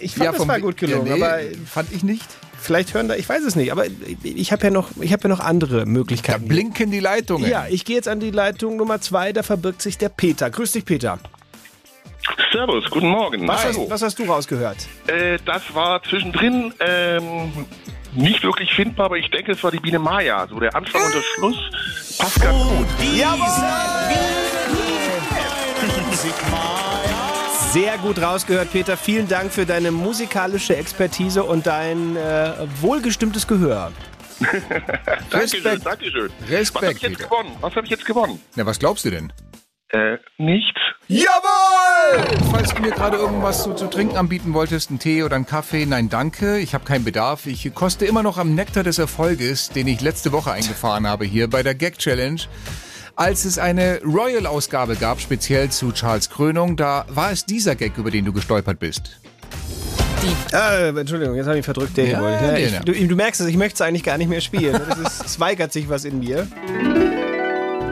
[0.00, 2.24] Ich fand, das war gut gelungen, ja, nee, aber fand ich nicht.
[2.68, 3.86] Vielleicht hören da, ich weiß es nicht, aber
[4.22, 6.46] ich habe ja noch, ich habe ja noch andere Da Möglichkeiten.
[6.46, 7.50] blinken die Leitungen.
[7.50, 10.50] Ja, ich gehe jetzt an die Leitung Nummer zwei, da verbirgt sich der Peter.
[10.50, 11.18] Grüß dich, Peter.
[12.52, 13.48] Servus, guten Morgen.
[13.48, 14.76] Was, hast, was hast du rausgehört?
[15.06, 17.52] Äh, das war zwischendrin ähm,
[18.14, 20.46] nicht wirklich findbar, aber ich denke, es war die Biene Maya.
[20.48, 21.56] So der Anfang und der Schluss
[22.18, 22.86] passt ganz gut.
[27.72, 28.96] Sehr gut rausgehört, Peter.
[28.96, 33.92] Vielen Dank für deine musikalische Expertise und dein äh, wohlgestimmtes Gehör.
[35.30, 35.86] Dankeschön, Respekt.
[35.86, 36.30] Dankeschön.
[36.48, 37.28] Respekt, Was habe ich jetzt Peter.
[37.28, 37.56] gewonnen?
[37.60, 38.40] Was habe ich jetzt gewonnen?
[38.54, 39.32] Na, was glaubst du denn?
[39.90, 40.80] Äh, nichts.
[41.08, 42.24] Jawohl!
[42.50, 45.86] Falls du mir gerade irgendwas so zu trinken anbieten wolltest, einen Tee oder einen Kaffee,
[45.86, 46.58] nein, danke.
[46.58, 47.46] Ich habe keinen Bedarf.
[47.46, 51.48] Ich koste immer noch am Nektar des Erfolges, den ich letzte Woche eingefahren habe hier
[51.48, 52.40] bei der Gag Challenge.
[53.18, 58.12] Als es eine Royal-Ausgabe gab, speziell zu Charles Krönung, da war es dieser Gag, über
[58.12, 59.18] den du gestolpert bist.
[60.52, 61.96] Äh, Entschuldigung, jetzt habe ich verdrückt.
[61.96, 62.78] Den Ja, wollte ich, nee, ich, nee.
[62.84, 64.80] du, du merkst es, ich möchte es eigentlich gar nicht mehr spielen.
[64.88, 66.46] Das ist, es weigert sich was in mir.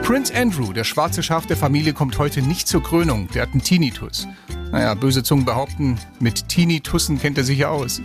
[0.01, 3.27] Prince Andrew, der schwarze Schaf der Familie, kommt heute nicht zur Krönung.
[3.33, 4.29] Der hat einen Tinnitus.
[4.71, 7.99] Naja, böse Zungen behaupten, mit Tinnitussen kennt er sich ja aus.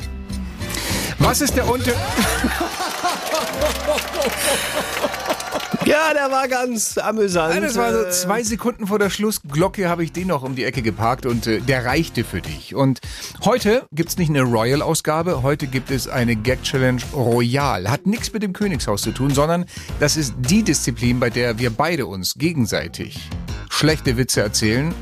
[1.20, 1.92] Was ist der Unter...
[5.92, 7.62] Ja, der war ganz amüsant.
[7.62, 10.64] Das war so Äh, zwei Sekunden vor der Schlussglocke habe ich den noch um die
[10.64, 12.74] Ecke geparkt und äh, der reichte für dich.
[12.74, 13.00] Und
[13.44, 17.90] heute gibt's nicht eine Royal-Ausgabe, heute gibt es eine Gag-Challenge Royal.
[17.90, 19.66] Hat nichts mit dem Königshaus zu tun, sondern
[20.00, 23.28] das ist die Disziplin, bei der wir beide uns gegenseitig
[23.68, 24.94] schlechte Witze erzählen.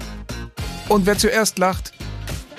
[0.89, 1.93] Und wer zuerst lacht,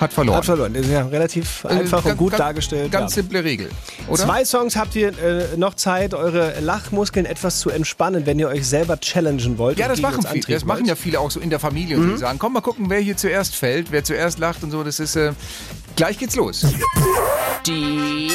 [0.01, 0.37] hat verloren.
[0.37, 0.73] Hat verloren.
[0.73, 2.91] Das ist ja relativ Äh, einfach ganz- und gut ganz- dargestellt.
[2.91, 3.21] Ganz ja.
[3.21, 3.69] simple Regel,
[4.07, 4.17] oder?
[4.23, 8.67] Zwei Songs habt ihr äh, noch Zeit, eure Lachmuskeln etwas zu entspannen, wenn ihr euch
[8.67, 9.77] selber challengen wollt.
[9.79, 10.45] Ja, und das machen viele.
[10.47, 10.87] Das machen wollt.
[10.89, 13.15] ja viele auch so in der Familie und die sagen, komm mal gucken, wer hier
[13.17, 14.83] zuerst fällt, wer zuerst lacht und so.
[14.83, 15.31] Das ist äh,
[15.95, 16.65] gleich geht's los.
[17.65, 18.27] Die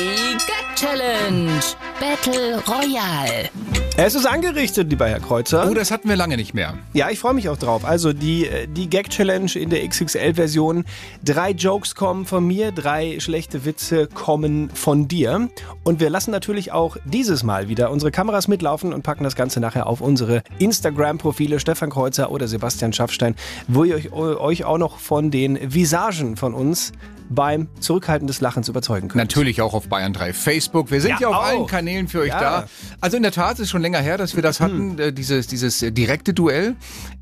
[0.47, 1.51] Gag Challenge
[1.99, 3.51] Battle Royale.
[3.99, 5.67] Es ist angerichtet, lieber Herr Kreuzer.
[5.71, 6.75] Oh, das hatten wir lange nicht mehr.
[6.93, 7.83] Ja, ich freue mich auch drauf.
[7.87, 10.85] Also die, äh, die Gag-Challenge in der XXL-Version.
[11.25, 15.49] Drei Jokes kommen von mir, drei schlechte Witze kommen von dir.
[15.83, 19.61] Und wir lassen natürlich auch dieses Mal wieder unsere Kameras mitlaufen und packen das Ganze
[19.61, 23.35] nachher auf unsere Instagram-Profile Stefan Kreuzer oder Sebastian Schaffstein,
[23.67, 26.93] wo ihr euch, euch auch noch von den Visagen von uns
[27.29, 29.17] beim Zurückhalten des Lachens überzeugen könnt.
[29.17, 30.91] Natürlich auch auf Bayern 3 Facebook.
[30.91, 31.43] Wir sind ja, Ja, auf auch.
[31.47, 32.41] allen Kanälen für euch Ja.
[32.41, 32.69] da.
[33.01, 35.83] Also in der Tat ist schon länger her, dass wir das hatten, äh, dieses, dieses
[35.83, 36.77] äh, direkte Duell.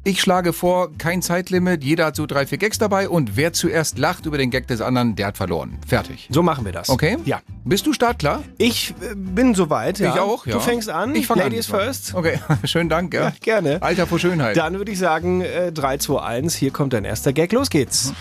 [0.07, 3.97] Ich schlage vor, kein Zeitlimit, jeder hat so drei, vier Gags dabei und wer zuerst
[3.99, 5.79] lacht über den Gag des anderen, der hat verloren.
[5.87, 6.29] Fertig.
[6.31, 6.91] So machen wir das.
[6.91, 7.17] Okay?
[7.25, 7.41] Ja.
[7.65, 8.43] Bist du startklar?
[8.59, 9.99] Ich äh, bin soweit.
[9.99, 10.13] Ja.
[10.15, 10.53] Ich auch, ja.
[10.55, 11.15] Du fängst an.
[11.15, 11.51] Ich fange an.
[11.51, 12.15] Ladies first.
[12.15, 13.15] Okay, schönen Dank.
[13.15, 13.23] Ja.
[13.29, 13.81] Ja, gerne.
[13.83, 14.57] Alter vor Schönheit.
[14.59, 17.53] Dann würde ich sagen, äh, 3, 2, 1, hier kommt dein erster Gag.
[17.53, 18.13] Los geht's.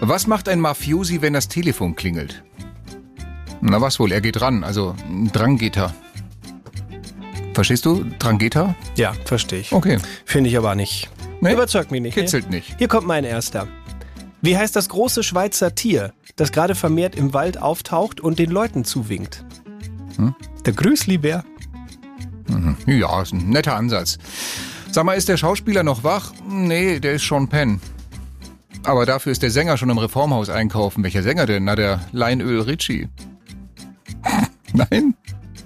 [0.00, 0.60] Was macht ein
[1.04, 2.42] Mafiosi, wenn das Telefon klingelt?
[3.60, 4.94] Na was wohl, er geht ran, also
[5.32, 5.94] dran geht er.
[7.52, 8.04] Verstehst du?
[8.18, 8.74] Dran geht er?
[8.96, 9.72] Ja, verstehe ich.
[9.72, 9.98] Okay.
[10.24, 11.10] Finde ich aber nicht.
[11.40, 11.52] Nee?
[11.52, 12.14] Überzeugt mich nicht.
[12.14, 12.56] Kitzelt nee.
[12.56, 12.76] nicht.
[12.78, 13.68] Hier kommt mein erster.
[14.40, 18.84] Wie heißt das große Schweizer Tier, das gerade vermehrt im Wald auftaucht und den Leuten
[18.84, 19.44] zuwinkt?
[20.16, 20.34] Hm?
[20.64, 21.44] Der Grüßlibär.
[22.86, 24.18] Ja, ist ein netter Ansatz.
[24.90, 26.32] Sag mal, ist der Schauspieler noch wach?
[26.48, 27.80] Nee, der ist schon Penn.
[28.84, 31.02] Aber dafür ist der Sänger schon im Reformhaus einkaufen.
[31.02, 31.64] Welcher Sänger denn?
[31.64, 33.08] Na, der Leinöl Ritchie.
[34.72, 35.14] Nein?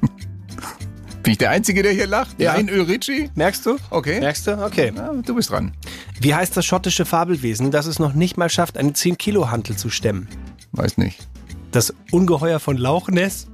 [1.23, 2.41] Bin ich der Einzige, der hier lacht?
[2.41, 2.55] Ja.
[2.55, 3.31] Leinöl Ritchie?
[3.35, 3.77] Merkst du?
[3.91, 4.21] Okay.
[4.21, 4.65] Merkst du?
[4.65, 4.93] Okay.
[4.95, 5.73] Ja, du bist dran.
[6.21, 10.29] Wie heißt das schottische Fabelwesen, das es noch nicht mal schafft, eine 10-Kilo-Hantel zu stemmen?
[10.73, 11.27] Weiß nicht.
[11.73, 13.49] Das Ungeheuer von Lauchness?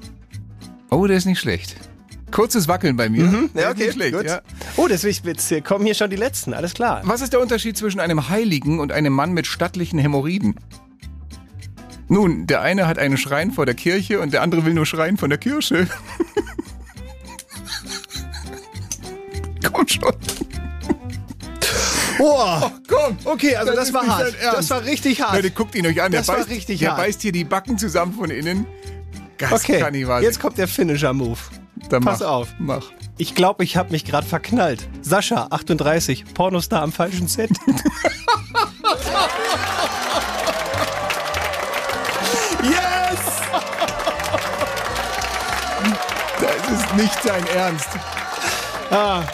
[0.90, 1.76] Oh, der ist nicht schlecht.
[2.34, 3.26] Kurzes Wackeln bei mir.
[3.26, 3.50] Mhm.
[3.54, 4.40] Der ist nicht schlecht, ja.
[4.76, 6.52] Oh, deswegen jetzt kommen hier schon die letzten.
[6.52, 7.00] Alles klar.
[7.04, 10.56] Was ist der Unterschied zwischen einem Heiligen und einem Mann mit stattlichen Hämorrhoiden?
[12.08, 15.16] Nun, der eine hat einen Schrein vor der Kirche und der andere will nur schreien
[15.16, 15.86] von der Kirche.
[19.72, 20.12] Komm schon.
[22.18, 22.72] Boah.
[22.88, 23.16] Komm.
[23.24, 24.34] Okay, also das, ist war hart.
[24.42, 25.36] Das war richtig hart.
[25.36, 26.10] Leute, guckt ihn euch an.
[26.10, 26.98] Das der war beißt, richtig der hart.
[26.98, 28.66] beißt hier die Backen zusammen von innen.
[29.38, 29.84] Das okay,
[30.20, 31.38] jetzt kommt der Finisher-Move.
[31.88, 32.48] Dann Pass mach, auf.
[32.58, 32.84] Mach.
[33.16, 34.88] Ich glaube, ich habe mich gerade verknallt.
[35.02, 37.50] Sascha, 38, Pornostar am falschen Set.
[42.64, 43.42] Yes!
[46.40, 47.90] Das ist nicht dein Ernst.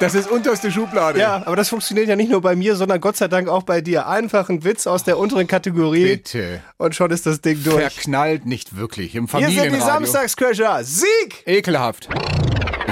[0.00, 1.20] Das ist unterste Schublade.
[1.20, 3.80] Ja, aber das funktioniert ja nicht nur bei mir, sondern Gott sei Dank auch bei
[3.80, 4.06] dir.
[4.06, 6.16] Einfach ein Witz aus der unteren Kategorie.
[6.16, 6.62] Bitte.
[6.78, 7.76] Und schon ist das Ding durch.
[7.76, 9.14] Verknallt nicht wirklich.
[9.14, 10.06] Im Hier sind die Familienradio.
[10.06, 10.84] Samstagscrasher.
[10.84, 11.42] Sieg!
[11.46, 12.08] Ekelhaft.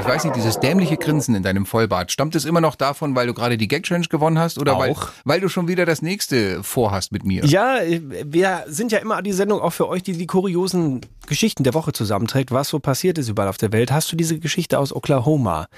[0.09, 3.27] Ich weiß nicht, dieses dämliche Grinsen in deinem Vollbart, stammt es immer noch davon, weil
[3.27, 7.13] du gerade die Gag-Challenge gewonnen hast oder weil, weil du schon wieder das nächste vorhast
[7.13, 7.45] mit mir?
[7.45, 7.81] Ja,
[8.25, 11.93] wir sind ja immer die Sendung auch für euch, die die kuriosen Geschichten der Woche
[11.93, 13.93] zusammenträgt, was so passiert ist überall auf der Welt.
[13.93, 15.69] Hast du diese Geschichte aus Oklahoma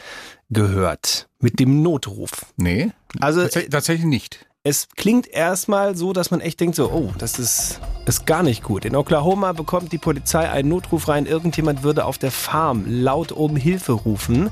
[0.48, 1.28] gehört?
[1.40, 2.46] Mit dem Notruf.
[2.56, 4.46] Nee, Also Tats tatsächlich nicht.
[4.62, 8.62] Es klingt erstmal so, dass man echt denkt so, oh, das ist, ist gar nicht
[8.62, 8.84] gut.
[8.84, 13.56] In Oklahoma bekommt die Polizei einen Notruf rein, irgendjemand würde auf der Farm laut um
[13.56, 14.50] Hilfe rufen.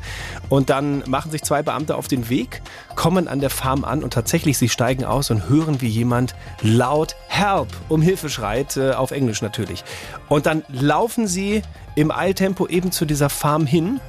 [0.48, 2.62] Und dann machen sich zwei Beamte auf den Weg,
[2.96, 7.14] kommen an der Farm an und tatsächlich, sie steigen aus und hören, wie jemand laut
[7.26, 9.84] Help um Hilfe schreit, äh, auf Englisch natürlich.
[10.30, 11.60] Und dann laufen sie
[11.96, 14.00] im Eiltempo eben zu dieser Farm hin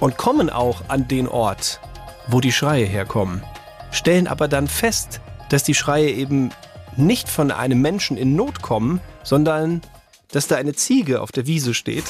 [0.00, 1.80] und kommen auch an den Ort,
[2.26, 3.42] wo die Schreie herkommen
[3.94, 6.50] stellen aber dann fest, dass die Schreie eben
[6.96, 9.82] nicht von einem Menschen in Not kommen, sondern
[10.32, 12.04] dass da eine Ziege auf der Wiese steht,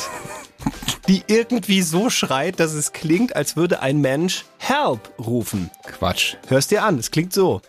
[1.09, 5.71] die irgendwie so schreit, dass es klingt, als würde ein Mensch Help rufen.
[5.85, 6.37] Quatsch.
[6.49, 7.61] Hörst dir an, es klingt so.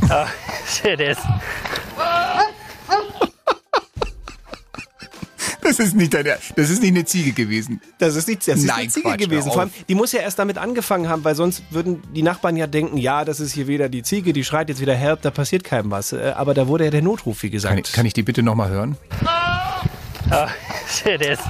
[0.66, 1.18] Shit is.
[5.64, 7.80] Das ist nicht deine, das ist nicht eine Ziege gewesen.
[7.98, 9.50] Das ist nicht das ist Nein, eine Ziege Quatsch, gewesen.
[9.50, 12.66] Vor allem, die muss ja erst damit angefangen haben, weil sonst würden die Nachbarn ja
[12.66, 15.64] denken, ja, das ist hier wieder die Ziege, die schreit jetzt wieder Help, da passiert
[15.64, 16.12] keinem was.
[16.12, 17.74] Äh, Aber da wurde ja der Notruf, wie gesagt.
[17.74, 18.96] Kann ich, kann ich die bitte nochmal hören?
[20.86, 21.38] Shit is.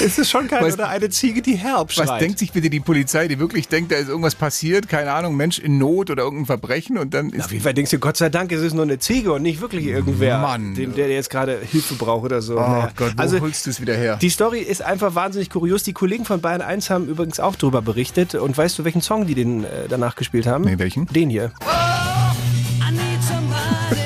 [0.00, 1.90] es ist schon kein Was- oder eine Ziege, die schreit.
[1.96, 5.36] Was denkt sich bitte die Polizei, die wirklich denkt, da ist irgendwas passiert, keine Ahnung,
[5.36, 8.16] Mensch in Not oder irgendein Verbrechen und dann ist Auf jeden Fall denkst du, Gott
[8.16, 10.74] sei Dank, es ist nur eine Ziege und nicht wirklich irgendwer, Mann.
[10.74, 12.56] den, der jetzt gerade Hilfe braucht oder so.
[12.56, 12.90] Oh Naja.
[12.96, 14.16] Gott, wo also holst du es wieder her?
[14.20, 15.82] die Story ist einfach wahnsinnig kurios.
[15.82, 18.34] Die Kollegen von Bayern 1 haben übrigens auch darüber berichtet.
[18.34, 20.64] Und weißt du, welchen Song die den äh, danach gespielt haben?
[20.64, 21.06] Nee, welchen?
[21.06, 21.52] Den hier.
[21.62, 24.00] I need somebody,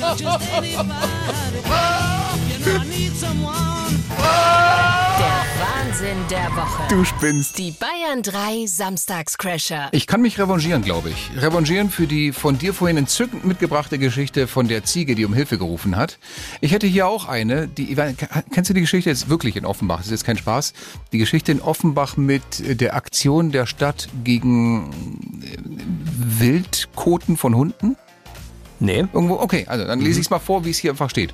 [0.00, 0.72] not just anybody.
[2.48, 3.71] You know I need someone.
[6.02, 6.82] Wahnsinn der Woche.
[6.88, 7.58] Du spinnst.
[7.58, 9.88] Die Bayern 3 Samstagscrasher.
[9.92, 11.30] Ich kann mich revanchieren, glaube ich.
[11.36, 15.58] Revanchieren für die von dir vorhin entzückend mitgebrachte Geschichte von der Ziege, die um Hilfe
[15.58, 16.18] gerufen hat.
[16.60, 17.94] Ich hätte hier auch eine, die,
[18.52, 19.98] kennst du die Geschichte jetzt wirklich in Offenbach?
[19.98, 20.72] Das ist jetzt kein Spaß.
[21.12, 24.90] Die Geschichte in Offenbach mit der Aktion der Stadt gegen
[25.42, 25.56] äh,
[26.40, 27.96] Wildkoten von Hunden?
[28.82, 29.04] Nee.
[29.12, 31.32] Irgendwo, okay, also dann lese ich es mal vor, wie es hier einfach steht.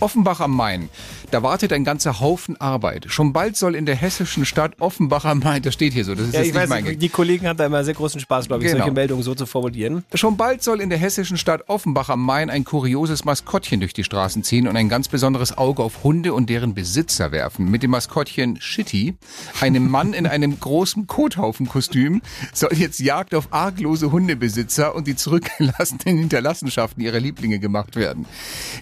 [0.00, 0.88] Offenbach am Main.
[1.30, 3.06] Da wartet ein ganzer Haufen Arbeit.
[3.08, 6.26] Schon bald soll in der hessischen Stadt Offenbach am Main, das steht hier so, das
[6.28, 8.20] ist Ja, jetzt ich nicht weiß, mein Ge- die Kollegen haben da immer sehr großen
[8.20, 8.84] Spaß, glaube ich, Genau.
[8.84, 10.04] solche Meldungen so zu formulieren.
[10.14, 14.04] Schon bald soll in der hessischen Stadt Offenbach am Main ein kurioses Maskottchen durch die
[14.04, 17.70] Straßen ziehen und ein ganz besonderes Auge auf Hunde und deren Besitzer werfen.
[17.70, 19.14] Mit dem Maskottchen Shitty,
[19.60, 26.18] einem Mann in einem großen Kothaufenkostüm, soll jetzt Jagd auf arglose Hundebesitzer und die zurückgelassenen
[26.18, 28.24] Hinterlassenschaften ihrer Lieblinge gemacht werden.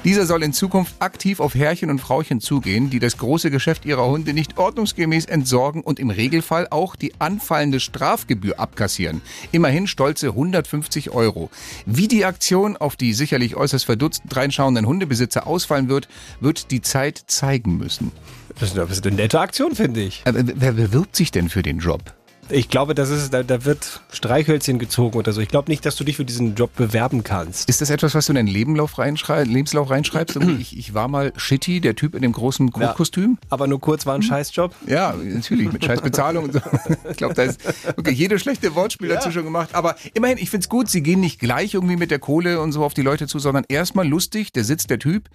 [0.04, 4.06] Dieser soll in Zukunft aktiv auf Herrchen und Frauchen zugehen, die das große Geschäft ihrer
[4.06, 9.22] Hunde nicht ordnungsgemäß entsorgen und im Regelfall auch die anfallende Strafgebühr abkassieren.
[9.52, 11.50] Immerhin stolze 150 Euro.
[11.86, 16.08] Wie die Aktion auf die sicherlich äußerst verdutzt reinschauenden Hundebesitzer ausfallen wird,
[16.40, 18.12] wird die Zeit zeigen müssen.
[18.58, 20.22] Das ist eine- das ist eine nette Aktion, finde ich.
[20.24, 22.14] Aber wer bewirbt sich denn für den Job?
[22.48, 25.40] Ich glaube, das ist, da, da wird Streichhölzchen gezogen oder so.
[25.40, 27.68] Ich glaube nicht, dass du dich für diesen Job bewerben kannst.
[27.68, 30.38] Ist das etwas, was du in deinen Lebenslauf reinschrei Lebenslauf reinschreibst?
[30.58, 33.36] Ich, ich war mal Shitty, der Typ in dem großen Kotkostüm.
[33.50, 34.74] Aber nur kurz war ein Scheißjob.
[34.86, 36.60] Ja, natürlich, mit scheiß Bezahlung und so.
[37.10, 37.60] Ich glaube, da ist
[37.96, 39.70] wirklich jede schlechte Wortspiel dazu schon gemacht.
[39.74, 42.84] Aber immerhin, ich find's gut, sie gehen nicht gleich irgendwie mit der Kohle und so
[42.84, 45.28] auf die Leute zu, sondern erstmal lustig, der sitzt der Typ.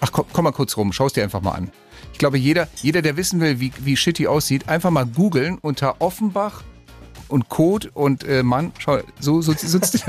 [0.00, 1.70] Ach komm, komm mal kurz rum, schau's dir einfach mal an.
[2.18, 6.00] Ich glaube, jeder, jeder der wissen will, wie, wie Shitty aussieht, einfach mal googeln unter
[6.00, 6.64] Offenbach
[7.28, 10.04] und Kot und äh, Mann, schau, so, so sitzt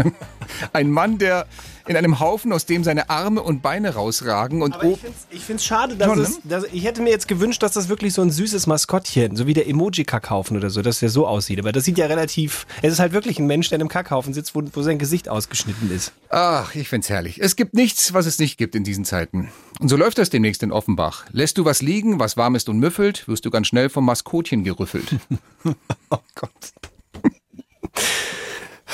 [0.74, 1.46] ein Mann, der
[1.90, 4.94] in einem Haufen, aus dem seine Arme und Beine rausragen und Aber
[5.32, 6.22] ich finde es schade, dass ne?
[6.22, 6.40] es.
[6.44, 9.56] Dass, ich hätte mir jetzt gewünscht, dass das wirklich so ein süßes Maskottchen, so wie
[9.56, 11.58] der Emoji-Kackhaufen oder so, dass der so aussieht.
[11.58, 12.68] Aber das sieht ja relativ.
[12.84, 15.30] Es ist halt wirklich ein Mensch, der in einem Kackhaufen sitzt, wo, wo sein Gesicht
[15.30, 16.14] ausgeschnitten ist.
[16.30, 17.42] Ach, ich find's herrlich.
[17.42, 19.50] Es gibt nichts, was es nicht gibt in diesen Zeiten.
[19.80, 21.26] Und so läuft das demnächst in Offenbach.
[21.32, 24.64] Lässt du was liegen, was warm ist und müffelt, wirst du ganz schnell vom Maskotchen
[24.64, 25.16] gerüffelt.
[26.12, 26.89] Oh Gott.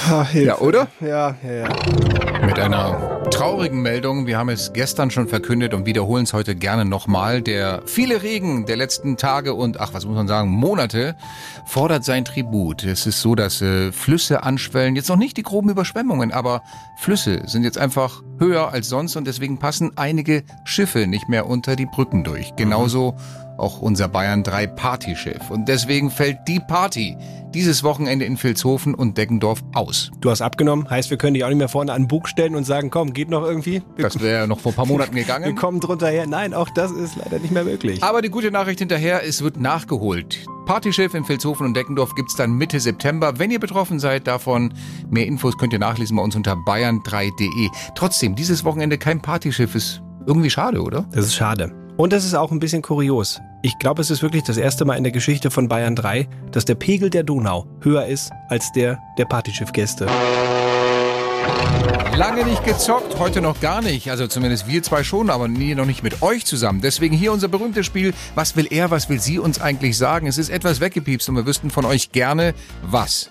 [0.07, 0.33] Ach.
[0.33, 0.87] Ja, oder?
[0.99, 2.45] Ja, ja, ja.
[2.45, 6.85] Mit einer traurigen Meldung, wir haben es gestern schon verkündet und wiederholen es heute gerne
[6.85, 7.41] nochmal.
[7.41, 11.15] Der viele Regen der letzten Tage und, ach, was muss man sagen, Monate
[11.65, 12.83] fordert sein Tribut.
[12.83, 14.95] Es ist so, dass äh, Flüsse anschwellen.
[14.95, 16.61] Jetzt noch nicht die groben Überschwemmungen, aber
[16.97, 21.75] Flüsse sind jetzt einfach höher als sonst und deswegen passen einige Schiffe nicht mehr unter
[21.75, 22.55] die Brücken durch.
[22.55, 23.15] Genauso
[23.57, 25.49] auch unser Bayern 3 Partyschiff.
[25.49, 27.15] Und deswegen fällt die Party
[27.53, 30.11] dieses Wochenende in Vilshofen und Deggendorf aus.
[30.19, 32.55] Du hast abgenommen, heißt, wir können dich auch nicht mehr vorne an den Bug stellen
[32.55, 33.81] und sagen, komm, geht noch irgendwie.
[33.95, 35.55] Wir, Das wäre noch vor ein paar Monaten wir gegangen.
[35.55, 36.25] kommen drunter her.
[36.27, 38.03] Nein, auch das ist leider nicht mehr möglich.
[38.03, 40.45] Aber die gute Nachricht hinterher, es wird nachgeholt.
[40.65, 43.37] Partyschiff in Vilshofen und Deckendorf gibt's dann Mitte September.
[43.37, 44.73] Wenn ihr betroffen seid davon,
[45.09, 47.69] mehr Infos könnt ihr nachlesen bei uns unter bayern3.de.
[47.95, 51.05] Trotzdem, dieses Wochenende kein Partyschiff ist irgendwie schade, oder?
[51.11, 51.71] Das ist schade.
[51.97, 53.39] Und das ist auch ein bisschen kurios.
[53.61, 56.65] Ich glaube, es ist wirklich das erste Mal in der Geschichte von Bayern 3, dass
[56.65, 60.07] der Pegel der Donau höher ist als der der Partyschiffgäste.
[62.15, 64.09] Lange nicht gezockt, heute noch gar nicht.
[64.09, 66.79] Also zumindest wir zwei schon, aber nie noch nicht mit euch zusammen.
[66.81, 68.13] Deswegen hier unser berühmtes Spiel.
[68.35, 70.25] Was will er, was will sie uns eigentlich sagen?
[70.25, 72.53] Es ist etwas weggepiepst und wir wüssten von euch gerne
[72.83, 73.29] was.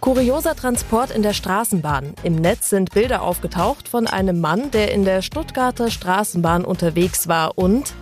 [0.00, 2.14] Kurioser Transport in der Straßenbahn.
[2.22, 7.58] Im Netz sind Bilder aufgetaucht von einem Mann, der in der Stuttgarter Straßenbahn unterwegs war
[7.58, 7.94] und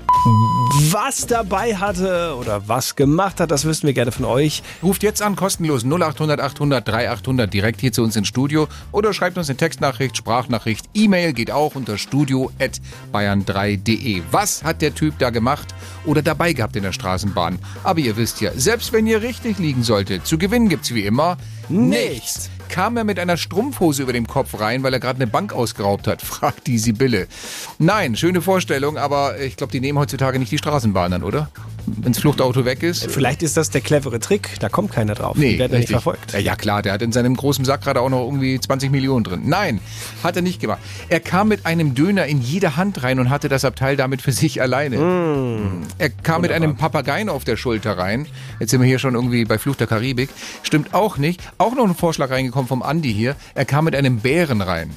[0.91, 4.63] Was dabei hatte oder was gemacht hat, das wüssten wir gerne von euch.
[4.83, 9.37] Ruft jetzt an, kostenlos 0800 800 3800 direkt hier zu uns ins Studio oder schreibt
[9.39, 14.23] uns eine Textnachricht, Sprachnachricht, E-Mail geht auch unter studio@bayern3.de.
[14.31, 15.69] Was hat der Typ da gemacht
[16.05, 17.59] oder dabei gehabt in der Straßenbahn?
[17.85, 21.37] Aber ihr wisst ja, selbst wenn ihr richtig liegen solltet, zu gewinnen gibt's wie immer
[21.69, 22.51] nichts.
[22.69, 26.07] Kam er mit einer Strumpfhose über dem Kopf rein, weil er gerade eine Bank ausgeraubt
[26.07, 26.23] hat?
[26.29, 27.27] fragt die Sibylle.
[27.79, 31.51] Nein, schöne Vorstellung, aber ich glaube, die nehmen heutzutage nicht die Straßenbahn an, oder?
[31.97, 33.11] Wenns Fluchtauto weg ist.
[33.11, 35.37] Vielleicht ist das der clevere Trick, da kommt keiner drauf.
[35.37, 36.33] Nee, Die werden nicht verfolgt.
[36.33, 39.25] Ja, ja, klar, der hat in seinem großen Sack gerade auch noch irgendwie 20 Millionen
[39.25, 39.43] drin.
[39.45, 39.81] Nein,
[40.23, 40.81] hat er nicht gemacht.
[41.09, 44.33] Er kam mit einem Döner in jede Hand rein und hatte das Abteil damit für
[44.33, 44.99] sich alleine.
[44.99, 45.83] Mm.
[45.99, 48.27] Er kam mit einem Papageien auf der Schulter rein.
[48.61, 50.31] Jetzt sind wir hier schon irgendwie bei Fluch der Karibik.
[50.63, 51.41] Stimmt auch nicht.
[51.59, 53.37] Auch noch ein Vorschlag reingekommen vom Andi hier.
[53.55, 54.91] Er kam mit einem Bären rein.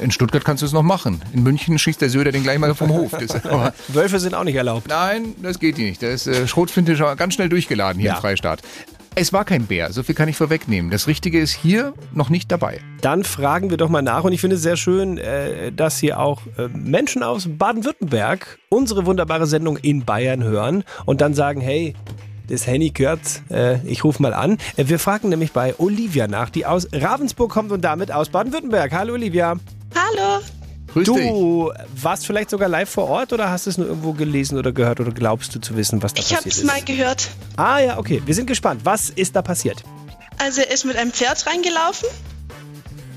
[0.00, 1.20] In Stuttgart kannst du es noch machen.
[1.34, 3.10] In München schießt der Söder den gleich mal vom Hof.
[3.12, 3.34] Das
[3.88, 4.88] Wölfe sind auch nicht erlaubt.
[4.88, 6.02] Nein, das geht nicht.
[6.02, 8.14] Da ist äh, Schrotflinte schon ganz schnell durchgeladen hier Ja.
[8.16, 8.62] im Freistaat.
[9.16, 10.90] Es war kein Bär, so viel kann ich vorwegnehmen.
[10.90, 12.80] Das Richtige ist hier noch nicht dabei.
[13.02, 16.18] Dann fragen wir doch mal nach und ich finde es sehr schön, äh, dass hier
[16.20, 21.94] auch äh, Menschen aus Baden-Württemberg unsere wunderbare Sendung in Bayern hören und dann sagen, hey,
[22.48, 23.20] Das Handy gehört.
[23.50, 24.56] Äh, ich rufe mal an.
[24.76, 28.92] Wir fragen nämlich bei Olivia nach, die aus Ravensburg kommt und damit aus Baden-Württemberg.
[28.92, 29.56] Hallo Olivia.
[29.94, 30.40] Hallo.
[30.92, 31.28] Grüß dich.
[31.28, 34.98] Du warst vielleicht sogar live vor Ort oder hast es nur irgendwo gelesen oder gehört
[35.00, 36.66] oder glaubst du zu wissen, was da Ich habe passiert es ist?
[36.66, 37.28] mal gehört.
[37.56, 38.20] Ah ja, okay.
[38.26, 38.80] Wir sind gespannt.
[38.84, 39.82] Was ist da passiert?
[40.38, 42.08] Also er ist mit einem Pferd reingelaufen.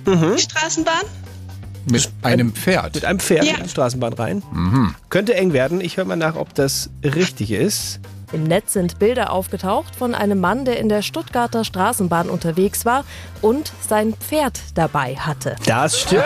[0.06, 0.36] Mhm.
[0.36, 1.02] Die Straßenbahn.
[1.86, 2.96] Mit einem Pferd.
[2.96, 3.56] Mit einem Pferd Ja.
[3.58, 4.44] in die Straßenbahn rein.
[4.52, 4.94] Mhm.
[5.10, 5.82] Könnte eng werden.
[5.82, 8.00] Ich höre mal nach, ob das richtig ist.
[8.34, 13.06] Im Netz sind Bilder aufgetaucht von einem Mann, der in der Stuttgarter Straßenbahn unterwegs war
[13.42, 15.56] und sein Pferd dabei hatte.
[15.68, 16.24] Das stimmt.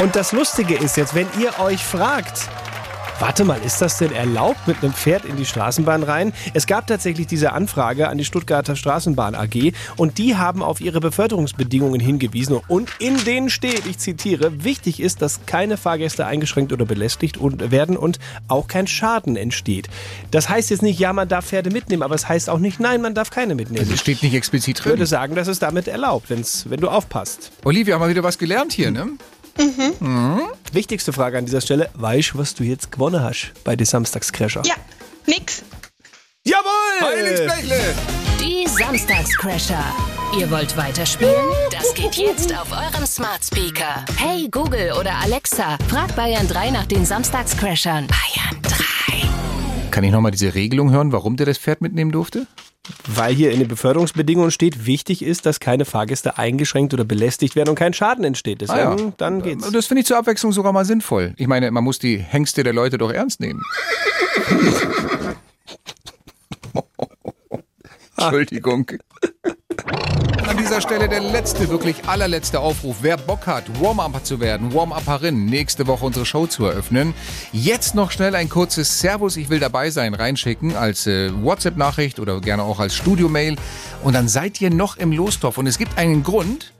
[0.00, 2.50] Und das Lustige ist jetzt, wenn ihr euch fragt,
[3.20, 6.32] warte mal, ist das denn erlaubt mit einem Pferd in die Straßenbahn rein?
[6.54, 11.00] Es gab tatsächlich diese Anfrage an die Stuttgarter Straßenbahn AG und die haben auf ihre
[11.00, 16.84] Beförderungsbedingungen hingewiesen und in denen steht, ich zitiere, wichtig ist, dass keine Fahrgäste eingeschränkt oder
[16.84, 19.88] belästigt werden und auch kein Schaden entsteht.
[20.30, 23.00] Das heißt jetzt nicht, ja, man darf Pferde mitnehmen, aber es heißt auch nicht, nein,
[23.02, 23.90] man darf keine mitnehmen.
[23.92, 24.92] Es steht nicht explizit Ich drin.
[24.92, 27.50] würde sagen, das ist damit erlaubt, wenn's, wenn du aufpasst.
[27.64, 29.08] Olivia, haben wir wieder was gelernt hier, ne?
[30.72, 34.62] Wichtigste Frage an dieser Stelle, weißt du, was du jetzt gewonnen hast bei den Samstagscrasher?
[34.64, 34.74] Ja,
[35.26, 35.62] nix.
[36.44, 37.00] Jawohl!
[37.02, 37.94] Heiligsblechle!
[38.40, 39.84] Die Samstagscrasher.
[40.38, 41.34] Ihr wollt weiterspielen?
[41.70, 44.04] Das geht jetzt auf eurem Smart Speaker.
[44.16, 48.06] Hey Google oder Alexa, frag Bayern 3 nach den Samstagscrashern.
[48.06, 48.97] Bayern 3.
[49.98, 52.46] Kann ich nochmal diese Regelung hören, warum der das Pferd mitnehmen durfte?
[53.08, 57.70] Weil hier in den Beförderungsbedingungen steht, wichtig ist, dass keine Fahrgäste eingeschränkt oder belästigt werden
[57.70, 58.60] und kein Schaden entsteht.
[58.60, 59.12] Deswegen, Ah ja.
[59.16, 59.68] dann geht's.
[59.72, 61.34] Das finde ich zur Abwechslung sogar mal sinnvoll.
[61.36, 63.60] Ich meine, man muss die Hengste der Leute doch ernst nehmen.
[68.16, 68.92] Entschuldigung.
[70.46, 72.98] An dieser Stelle der letzte, wirklich allerletzte Aufruf.
[73.02, 77.14] Wer Bock hat, Warm-Upper zu werden, Warm-Upperin, nächste Woche unsere Show zu eröffnen,
[77.52, 82.40] jetzt noch schnell ein kurzes Servus, ich will dabei sein, reinschicken als äh, WhatsApp-Nachricht oder
[82.40, 83.56] gerne auch als Studio-Mail.
[84.02, 85.58] Und dann seid ihr noch im Lostopf.
[85.58, 86.72] Und es gibt einen Grund,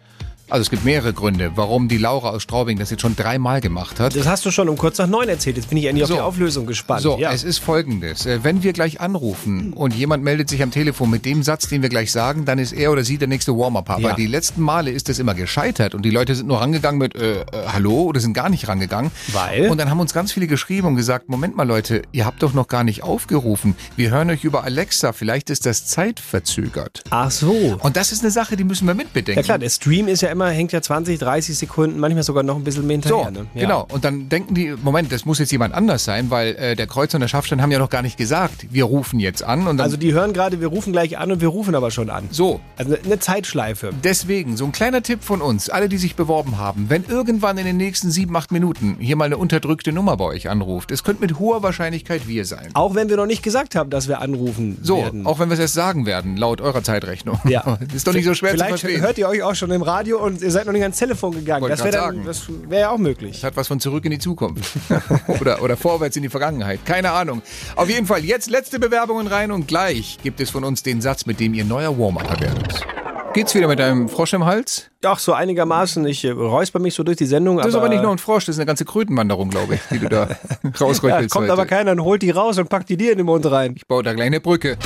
[0.50, 4.00] also es gibt mehrere Gründe, warum die Laura aus Straubing das jetzt schon dreimal gemacht
[4.00, 4.16] hat.
[4.16, 5.56] Das hast du schon um kurz nach neun erzählt.
[5.56, 6.14] Jetzt bin ich endlich So.
[6.14, 7.02] auf die Auflösung gespannt.
[7.02, 7.32] So, ja.
[7.32, 8.26] es ist folgendes.
[8.26, 11.82] Äh, Wenn wir gleich anrufen und jemand meldet sich am Telefon mit dem Satz, den
[11.82, 13.90] wir gleich sagen, dann ist er oder sie der nächste Warm-Up.
[13.90, 14.14] Aber Ja.
[14.14, 17.40] die letzten Male ist das immer gescheitert und die Leute sind nur rangegangen mit äh,
[17.40, 19.10] äh, Hallo oder sind gar nicht rangegangen.
[19.32, 19.68] Weil?
[19.70, 22.54] Und dann haben uns ganz viele geschrieben und gesagt, Moment mal Leute, ihr habt doch
[22.54, 23.74] noch gar nicht aufgerufen.
[23.96, 27.02] Wir hören euch über Alexa, vielleicht ist das zeitverzögert.
[27.10, 27.76] Ach so.
[27.80, 29.38] Und das ist eine Sache, die müssen wir mitbedenken.
[29.40, 32.56] Ja klar, der Stream ist ja immer, hängt ja 20, 30 Sekunden, manchmal sogar noch
[32.56, 33.30] ein bisschen mehr So, hinterher.
[33.44, 33.48] ne?
[33.54, 33.60] Ja.
[33.62, 33.86] genau.
[33.92, 37.16] Und dann denken die, Moment, das muss jetzt jemand anders sein, weil äh, der Kreuzer
[37.16, 39.66] und der Schafstein haben ja noch gar nicht gesagt, wir rufen jetzt an.
[39.66, 42.24] Und Also die hören gerade, wir rufen gleich an und wir rufen aber schon an.
[42.30, 43.90] so, Also eine Zeitschleife.
[44.04, 47.66] Deswegen, so ein kleiner Tipp von uns, alle, die sich beworben haben, wenn irgendwann in
[47.66, 51.20] den nächsten sieben, acht Minuten hier mal eine unterdrückte Nummer bei euch anruft, es könnte
[51.22, 52.68] mit hoher Wahrscheinlichkeit wir sein.
[52.74, 55.26] Auch wenn wir noch nicht gesagt haben, dass wir anrufen So, werden.
[55.26, 57.38] auch wenn wir es erst sagen werden, laut eurer Zeitrechnung.
[57.48, 57.78] Ja.
[57.94, 59.00] ist doch nicht so schwer zu Vielleicht verstehen.
[59.02, 61.62] hört ihr euch auch schon im Radio und ihr seid noch nicht ans Telefon gegangen.
[61.62, 62.22] Wollte Das wäre dann- sagen.
[62.24, 63.32] das wäre ja auch möglich.
[63.36, 64.72] Das hat was von zurück in die Zukunft.
[65.40, 66.84] oder, oder vorwärts in die Vergangenheit.
[66.84, 67.42] Keine Ahnung.
[67.76, 71.26] Auf jeden Fall, jetzt letzte Bewerbungen rein und gleich gibt es von uns den Satz,
[71.26, 72.86] mit dem ihr neuer Warm-Upper werdet.
[73.34, 74.90] Geht's wieder mit einem Frosch im Hals?
[75.04, 76.04] Ach, so einigermaßen.
[76.06, 77.58] Ich äh, räusper mich so durch die Sendung.
[77.58, 79.98] Das ist aber nicht nur ein Frosch, das ist eine ganze Krötenwanderung, glaube ich, die
[79.98, 80.28] du da
[80.64, 81.52] ja, rausröchelst kommt heute.
[81.52, 83.74] aber keiner und holt die raus und packt die dir in den Mund rein.
[83.76, 84.76] Ich baue da gleich eine Brücke.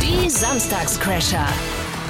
[0.00, 1.46] Die Samstagscrasher.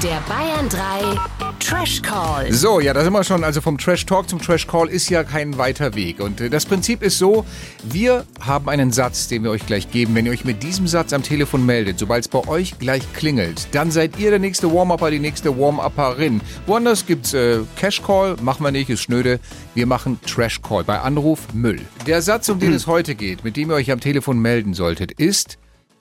[0.02, 2.52] Der Bayern 3 Trash Call.
[2.52, 3.42] So, ja, da sind wir schon.
[3.42, 6.20] Also vom Trash Talk zum Trash Call ist ja kein weiter Weg.
[6.20, 7.44] Und äh, das Prinzip ist so,
[7.82, 10.14] wir haben einen Satz, den wir euch gleich geben.
[10.14, 13.66] Wenn ihr euch mit diesem Satz am Telefon meldet, sobald es bei euch gleich klingelt,
[13.72, 16.40] dann seid ihr der nächste Warm-Upper, die nächste Warm-Upperin.
[16.66, 19.40] Woanders gibt's äh, Cash Call, machen wir nicht, ist schnöde.
[19.74, 20.84] Wir machen Trash Call.
[20.84, 21.80] Bei Anruf Müll.
[22.06, 25.10] Der Satz, um den es heute geht, mit dem ihr euch am Telefon melden solltet,
[25.10, 25.58] ist...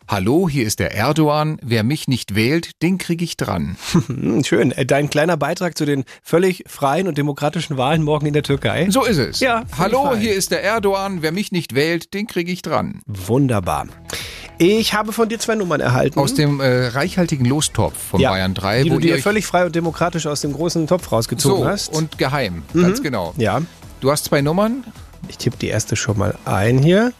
[0.07, 1.57] Hallo, hier ist der Erdogan.
[1.63, 3.75] Wer mich nicht wählt, den kriege ich dran.
[4.07, 4.71] Hm, Schön.
[4.71, 8.87] Äh, Dein kleiner Beitrag zu den völlig freien und demokratischen Wahlen morgen in der Türkei.
[8.91, 9.39] So ist es.
[9.39, 10.19] Ja, Hallo, fein.
[10.19, 11.23] hier ist der Erdogan.
[11.23, 13.01] Wer mich nicht wählt, den kriege ich dran.
[13.07, 13.87] Wunderbar.
[14.59, 16.19] Ich habe von dir zwei Nummern erhalten.
[16.19, 19.65] Aus dem äh, reichhaltigen Lostopf von ja, Bayern 3, die wo du dir völlig frei
[19.65, 21.89] und demokratisch aus dem großen Topf rausgezogen so hast.
[21.93, 23.33] und geheim, ganz genau.
[23.37, 23.61] ja,
[24.01, 24.83] Du hast zwei Nummern
[25.27, 27.11] ich tippe die erste schon mal ein hier.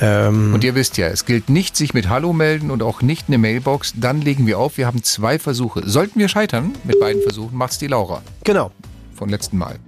[0.00, 3.28] Ähm, und ihr wisst ja, es gilt nicht sich mit Hallo melden und auch nicht
[3.28, 3.94] eine Mailbox.
[3.96, 4.78] Dann legen wir auf.
[4.78, 5.82] Wir haben zwei Versuche.
[5.88, 8.70] Sollten wir scheitern mit beiden Versuchen, macht's die Laura genau.
[9.16, 9.78] von letzten Mal.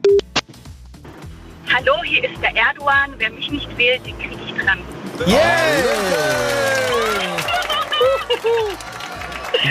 [1.73, 3.15] Hallo, hier ist der Erdogan.
[3.19, 4.79] Wer mich nicht wählt, den kriege ich dran.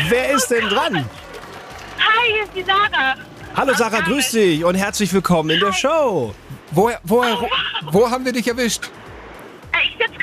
[0.08, 0.95] Wer ist denn dran?
[0.95, 3.15] Hi, hier ist die Sarah.
[3.56, 6.34] Hallo Sarah, grüß dich und herzlich willkommen in der Show.
[6.71, 7.38] Woher, woher,
[7.91, 8.89] wo haben wir dich erwischt?
[9.81, 10.19] Äh, Ich sitze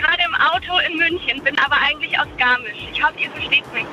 [0.56, 2.88] Auto in München, bin aber eigentlich aus Garmisch.
[2.92, 3.86] Ich hoffe, ihr versteht mich.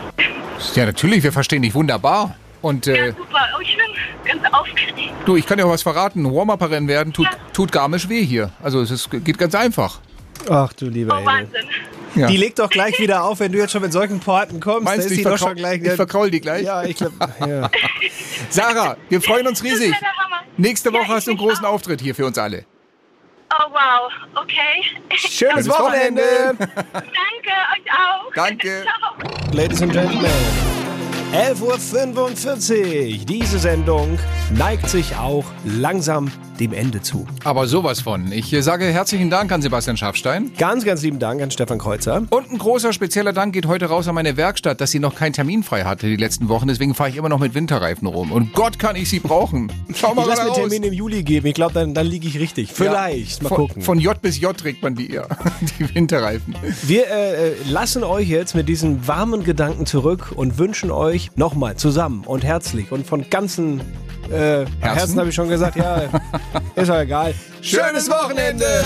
[0.75, 2.35] Ja, natürlich, wir verstehen dich wunderbar.
[2.61, 3.85] Und äh, Super, oh, ich bin
[4.41, 5.11] ganz aufgeregt.
[5.25, 6.23] du, ich kann dir auch was verraten.
[6.33, 8.51] Warm-Up-Rennen werden tut, tut Garmisch weh hier.
[8.61, 9.99] Also es ist, geht ganz einfach.
[10.49, 11.25] Ach du lieber Oh, Engel.
[11.33, 11.67] Wahnsinn.
[12.15, 12.27] Ja.
[12.27, 14.83] Die legt doch gleich wieder auf, wenn du jetzt schon mit solchen Porten kommst.
[14.85, 15.81] Meinst da du, ist ich verkraul- schon gleich.
[15.81, 16.63] ich verkraul die gleich?
[16.63, 17.13] Ja, ich glaube.
[17.45, 17.69] Ja.
[18.49, 19.91] Sarah, wir freuen uns riesig.
[19.91, 19.97] Ja.
[20.57, 21.73] Nächste Ja, Woche hast du einen großen auch.
[21.73, 22.65] Auftritt hier für uns alle.
[23.59, 24.09] Oh, wow.
[24.41, 24.83] Okay.
[25.15, 26.21] Schönes Wochenende.
[26.57, 28.33] Danke, euch auch.
[28.33, 28.83] Danke.
[28.83, 29.53] Ciao.
[29.53, 30.31] Ladies and Gentlemen.
[31.33, 33.25] 11.45 Uhr.
[33.25, 34.17] Diese Sendung
[34.51, 37.25] neigt sich auch langsam dem Ende zu.
[37.43, 38.31] Aber sowas von.
[38.31, 40.51] Ich äh, sage herzlichen Dank an Sebastian Schafstein.
[40.57, 42.23] Ganz, ganz lieben Dank an Stefan Kreuzer.
[42.29, 45.33] Und ein großer spezieller Dank geht heute raus an meine Werkstatt, dass sie noch keinen
[45.33, 46.67] Termin frei hatte die letzten Wochen.
[46.67, 48.31] Deswegen fahre ich immer noch mit Winterreifen rum.
[48.31, 49.71] Und Gott kann ich sie brauchen.
[49.95, 50.57] Schau mal Ich gerade mir raus.
[50.57, 51.47] Termin im Juli geben.
[51.47, 52.71] Ich glaube, dann, dann liege ich richtig.
[52.71, 53.37] Vielleicht.
[53.37, 53.81] Ja, Mal von, gucken.
[53.81, 55.27] Von J bis J trägt man die, ja,
[55.79, 56.55] die Winterreifen.
[56.83, 61.75] Wir äh, äh, lassen euch jetzt mit diesen warmen Gedanken zurück und wünschen euch nochmal
[61.75, 63.81] zusammen und herzlich und von ganzen
[64.31, 66.03] äh, Herzen, habe ich schon gesagt, ja,
[66.75, 67.33] ist doch egal.
[67.61, 68.83] Schönes Wochenende!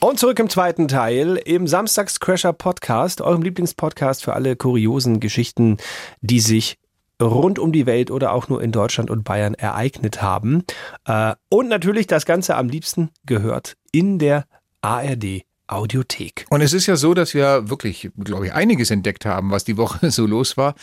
[0.00, 5.76] Und zurück im zweiten Teil im Samstagscrasher Podcast, eurem Lieblingspodcast für alle kuriosen Geschichten,
[6.20, 6.76] die sich
[7.22, 10.64] rund um die Welt oder auch nur in Deutschland und Bayern ereignet haben.
[11.06, 14.46] Äh, Und natürlich das Ganze am liebsten gehört in der
[14.80, 16.46] ARD Audiothek.
[16.50, 19.76] Und es ist ja so, dass wir wirklich, glaube ich, einiges entdeckt haben, was die
[19.76, 20.74] Woche so los war.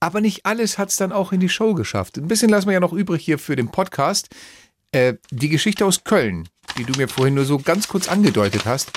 [0.00, 2.18] Aber nicht alles hat es dann auch in die Show geschafft.
[2.18, 4.28] Ein bisschen lassen wir ja noch übrig hier für den Podcast.
[4.92, 8.90] Äh, die Geschichte aus Köln, die du mir vorhin nur so ganz kurz angedeutet hast.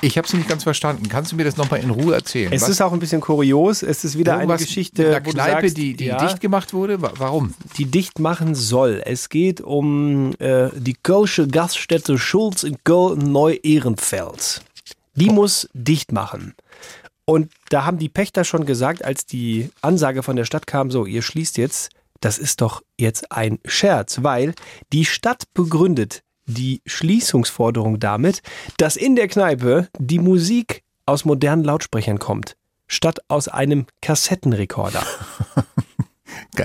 [0.00, 1.08] Ich habe sie nicht ganz verstanden.
[1.08, 2.52] Kannst du mir das nochmal in Ruhe erzählen?
[2.52, 3.82] Es Was- ist auch ein bisschen kurios.
[3.82, 6.18] Es ist wieder eine irgendwas Geschichte, mit einer wo du Kneipe, sagst, die, die ja,
[6.18, 7.00] dicht gemacht wurde?
[7.00, 7.54] Wa- Warum?
[7.78, 9.02] die dicht machen soll.
[9.04, 14.62] Es geht um äh, die Kölsche Gaststätte Schulz in Köln-Neu-Ehrenfeld.
[15.14, 16.54] Die muss dicht machen.
[17.24, 21.06] Und da haben die Pächter schon gesagt, als die Ansage von der Stadt kam, so,
[21.06, 21.90] ihr schließt jetzt,
[22.20, 24.54] das ist doch jetzt ein Scherz, weil
[24.92, 28.42] die Stadt begründet die Schließungsforderung damit,
[28.76, 35.02] dass in der Kneipe die Musik aus modernen Lautsprechern kommt, statt aus einem Kassettenrekorder.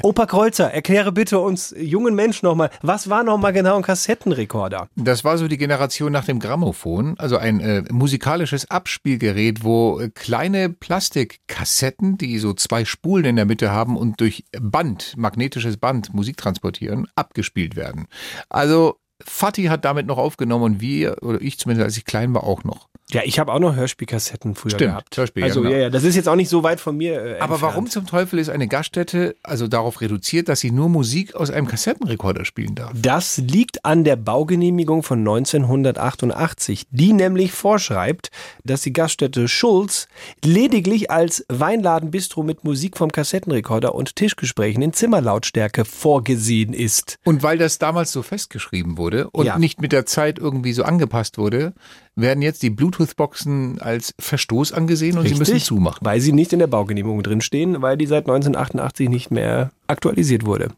[0.03, 4.87] Opa Kreuzer, erkläre bitte uns jungen Menschen nochmal, was war nochmal genau ein Kassettenrekorder?
[4.95, 10.09] Das war so die Generation nach dem Grammophon, also ein äh, musikalisches Abspielgerät, wo äh,
[10.09, 16.13] kleine Plastikkassetten, die so zwei Spulen in der Mitte haben und durch Band, magnetisches Band
[16.13, 18.07] Musik transportieren, abgespielt werden.
[18.49, 22.43] Also Fatih hat damit noch aufgenommen und wir, oder ich zumindest, als ich klein war,
[22.43, 22.89] auch noch.
[23.11, 25.17] Ja, ich habe auch noch Hörspielkassetten früher Stimmt, gehabt.
[25.17, 25.83] Hörspiel, also ja, ja, genau.
[25.85, 27.37] ja, das ist jetzt auch nicht so weit von mir.
[27.37, 31.33] Äh, Aber warum zum Teufel ist eine Gaststätte also darauf reduziert, dass sie nur Musik
[31.33, 32.91] aus einem Kassettenrekorder spielen darf?
[32.93, 38.29] Das liegt an der Baugenehmigung von 1988, die nämlich vorschreibt,
[38.63, 40.07] dass die Gaststätte Schulz
[40.45, 47.17] lediglich als Weinladen-Bistro mit Musik vom Kassettenrekorder und Tischgesprächen in Zimmerlautstärke vorgesehen ist.
[47.25, 49.57] Und weil das damals so festgeschrieben wurde und Ja.
[49.57, 51.73] nicht mit der Zeit irgendwie so angepasst wurde,
[52.15, 55.99] werden jetzt die Bluetooth-Boxen als Verstoß angesehen und sie müssen zumachen.
[56.05, 60.69] Weil sie nicht in der Baugenehmigung drinstehen, weil die seit 1988 nicht mehr aktualisiert wurde.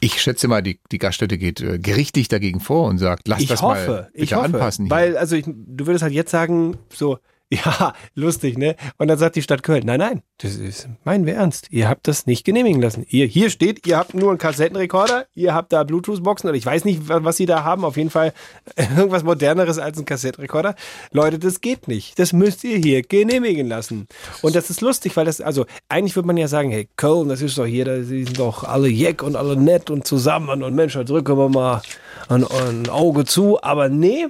[0.00, 3.48] Ich schätze mal, die, die Gaststätte geht äh, gerichtlich dagegen vor und sagt, lass ich
[3.48, 4.86] das hoffe, mal bitte ich hoffe, anpassen.
[4.86, 4.90] hier.
[4.94, 7.18] Weil, also ich, du würdest halt jetzt sagen, so,
[7.52, 8.74] ja, lustig, ne?
[8.96, 11.68] Und dann sagt die Stadt Köln, nein, nein, das ist, meinen wir ernst.
[11.70, 13.04] Ihr habt das nicht genehmigen lassen.
[13.08, 16.84] Ihr, hier steht, ihr habt nur einen Kassettenrekorder, ihr habt da Bluetooth-Boxen oder ich weiß
[16.84, 17.84] nicht, wa- was sie da haben.
[17.84, 18.32] Auf jeden Fall
[18.96, 20.74] irgendwas moderneres als ein Kassettenrekorder.
[21.12, 22.18] Leute, das geht nicht.
[22.18, 24.08] Das müsst ihr hier genehmigen lassen.
[24.42, 27.42] Und das ist lustig, weil das, also eigentlich würde man ja sagen, hey, Köln, das
[27.42, 30.94] ist doch hier, da sind doch alle jeck und alle nett und zusammen und Mensch,
[30.94, 31.82] da drücken wir mal
[32.28, 33.62] ein, ein Auge zu.
[33.62, 34.26] Aber nee,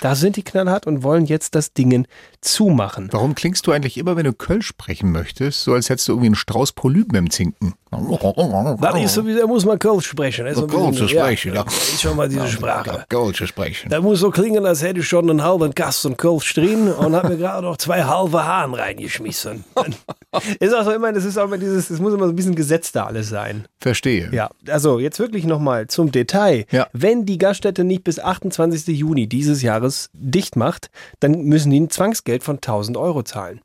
[0.00, 2.06] da sind die knallhart und wollen jetzt das Dingen
[2.40, 3.08] zumachen.
[3.10, 6.26] Warum klingst du eigentlich immer, wenn du Kölsch sprechen möchtest, so als hättest du irgendwie
[6.26, 7.74] einen Strauß Polypen im Zinken?
[7.90, 10.44] Das ist sowieso, da muss man Kölsch sprechen.
[10.44, 11.62] Das ist so ein Kölsch bisschen- sprechen, ja.
[11.62, 13.06] Ist schon mal diese Sprache.
[13.08, 13.88] Kölsch sprechen.
[13.88, 17.30] Da muss so klingen, als hätte ich schon einen halben Kasten Kölsch drin und habe
[17.30, 19.64] mir gerade noch zwei halbe Hahn reingeschmissen.
[20.60, 22.54] ist auch so immer, das ist auch immer dieses, das muss immer so ein bisschen
[22.54, 23.64] gesetzter alles sein.
[23.80, 24.28] Verstehe.
[24.32, 26.66] Ja, also jetzt wirklich nochmal zum Detail.
[26.92, 28.86] Wenn die Gaststätte nicht bis 28.
[28.98, 33.60] Juni dieses Jahres dicht macht, dann müssen die ein Zwangsgeld von 1000 Euro zahlen.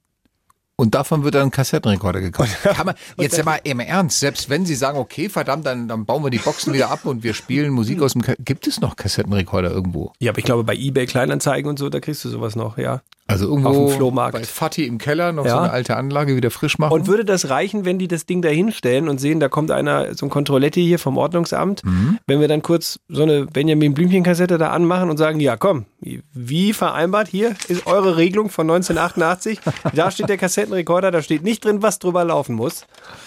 [0.75, 2.51] Und davon wird dann ein Kassettenrekorder gekauft.
[2.63, 6.05] Kann man, jetzt ja mal im Ernst, selbst wenn sie sagen, okay, verdammt, dann, dann
[6.05, 8.81] bauen wir die Boxen wieder ab und wir spielen Musik aus dem Ka Gibt es
[8.81, 10.13] noch Kassettenrekorder irgendwo?
[10.19, 13.01] Ja, aber ich glaube, bei eBay Kleinanzeigen und so, da kriegst du sowas noch, ja.
[13.33, 14.33] Also Auf irgendwo dem Flohmarkt.
[14.37, 15.61] bei Fatih im Keller noch so Ja.
[15.61, 16.93] eine alte Anlage wieder frisch machen.
[16.93, 20.13] Und würde das reichen, wenn die das Ding da hinstellen und sehen, da kommt einer,
[20.13, 22.19] so ein Kontrolletti hier vom Ordnungsamt, Mhm.
[22.27, 25.85] wenn wir dann kurz so eine Benjamin Blümchen-Kassette da anmachen und sagen, ja komm,
[26.33, 29.59] wie vereinbart, hier ist eure Regelung von 1988,
[29.95, 32.85] da steht der Kassettenrekorder, da steht nicht drin, was drüber laufen muss.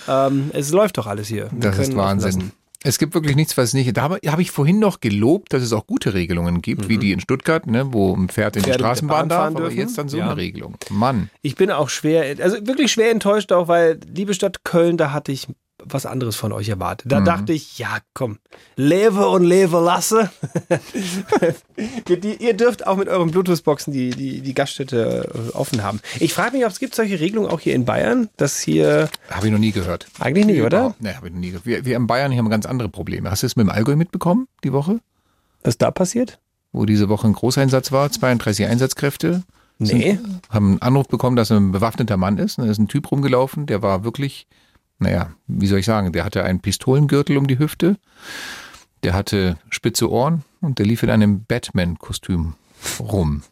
[0.08, 1.48] Ähm, es läuft doch alles hier.
[1.50, 2.52] Wir Das ist Wahnsinn.
[2.82, 3.96] Es gibt wirklich nichts, was nicht.
[3.96, 7.12] Da habe habe ich vorhin noch gelobt, dass es auch gute Regelungen gibt, wie die
[7.12, 8.64] in Stuttgart, ne, wo ein Pferd in Mhm.
[8.64, 9.78] die Pferde der Straßenbahn Bahn darf, aber dürfen.
[9.78, 10.26] jetzt dann so Ja.
[10.26, 10.76] eine Regelung.
[10.90, 11.30] Mann.
[11.42, 15.32] Ich bin auch schwer, also wirklich schwer enttäuscht auch, weil liebe Stadt Köln, da hatte
[15.32, 15.48] ich
[15.88, 17.10] was anderes von euch erwartet.
[17.10, 17.24] Da Mhm.
[17.24, 18.38] dachte ich, ja komm,
[18.76, 20.30] lebe und lebe lasse.
[22.40, 26.00] ihr, dürft auch mit euren Bluetooth-Boxen die, die, die Gaststätte äh, offen haben.
[26.20, 29.08] Ich frage mich, ob es gibt solche Regelungen auch hier in Bayern, dass hier...
[29.30, 30.06] Habe ich noch nie gehört.
[30.18, 30.94] Eigentlich nicht, oder?
[31.00, 31.66] Nee, habe ich noch nie gehört.
[31.66, 33.30] Wir, wir in Bayern hier haben ganz andere Probleme.
[33.30, 35.00] Hast du es mit dem Allgäu mitbekommen, die Woche?
[35.62, 36.38] Was da passiert?
[36.72, 39.42] Wo diese Woche ein Großeinsatz war, 32 Einsatzkräfte.
[39.78, 39.86] Nee.
[40.12, 42.58] Sind, haben einen Anruf bekommen, dass ein bewaffneter Mann ist.
[42.58, 44.46] Da ist ein Typ rumgelaufen, der war wirklich,
[44.98, 47.96] naja, wie soll ich sagen, der hatte einen Pistolengürtel um die Hüfte,
[49.02, 52.54] der hatte spitze Ohren und der lief in einem Batman-Kostüm
[53.00, 53.42] rum.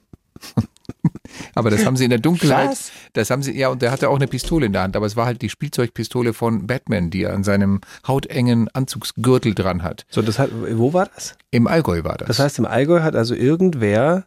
[1.55, 2.92] aber das haben sie in der Dunkelheit, Was?
[3.12, 5.16] das haben sie, ja, und der hatte auch eine Pistole in der Hand, aber es
[5.16, 10.07] war halt die Spielzeugpistole von Batman, die er an seinem hautengen Anzugsgürtel dran hat.
[10.11, 11.36] So, das hat, wo war das?
[11.51, 12.28] Im Allgäu war das.
[12.28, 14.24] Das heißt, im Allgäu hat also irgendwer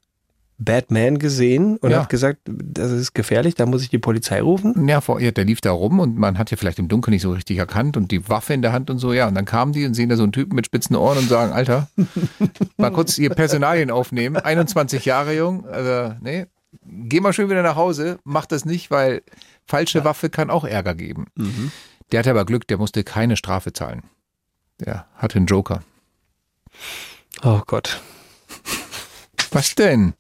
[0.60, 2.02] Batman gesehen und Ja.
[2.02, 4.88] hat gesagt, das ist gefährlich, da muss ich die Polizei rufen.
[4.88, 7.22] Ja, vor, ja, der lief da rum und man hat ja vielleicht im Dunkeln nicht
[7.22, 9.28] so richtig erkannt und die Waffe in der Hand und so, ja.
[9.28, 11.54] Und dann kamen die und sehen da so einen Typen mit spitzen Ohren und sagen,
[11.54, 11.90] Alter,
[12.78, 14.36] mal kurz ihr Personalien aufnehmen.
[14.38, 16.48] 21 Jahre jung, also, nee,
[16.84, 19.22] geh mal schön wieder nach Hause, mach das nicht, weil
[19.68, 21.28] falsche Waffe kann auch Ärger geben.
[22.12, 24.04] Der hatte aber Glück, der musste keine Strafe zahlen.
[24.80, 25.84] Der hatte einen Joker.
[27.44, 28.02] Oh Gott.
[29.52, 30.14] Was denn?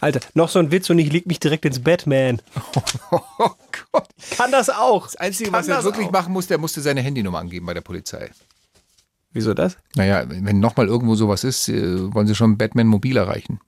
[0.00, 2.40] Alter, noch so ein Witz und ich leg mich direkt ins Batman.
[3.12, 3.50] Oh
[3.92, 4.08] Gott.
[4.36, 5.04] Kann das auch.
[5.06, 6.12] Das Einzige, Kann was er wirklich auch.
[6.12, 8.30] machen musste, er musste seine Handynummer angeben bei der Polizei.
[9.32, 9.76] Wieso das?
[9.96, 13.60] Naja, wenn nochmal irgendwo sowas ist, äh, wollen sie schon Batman mobil erreichen.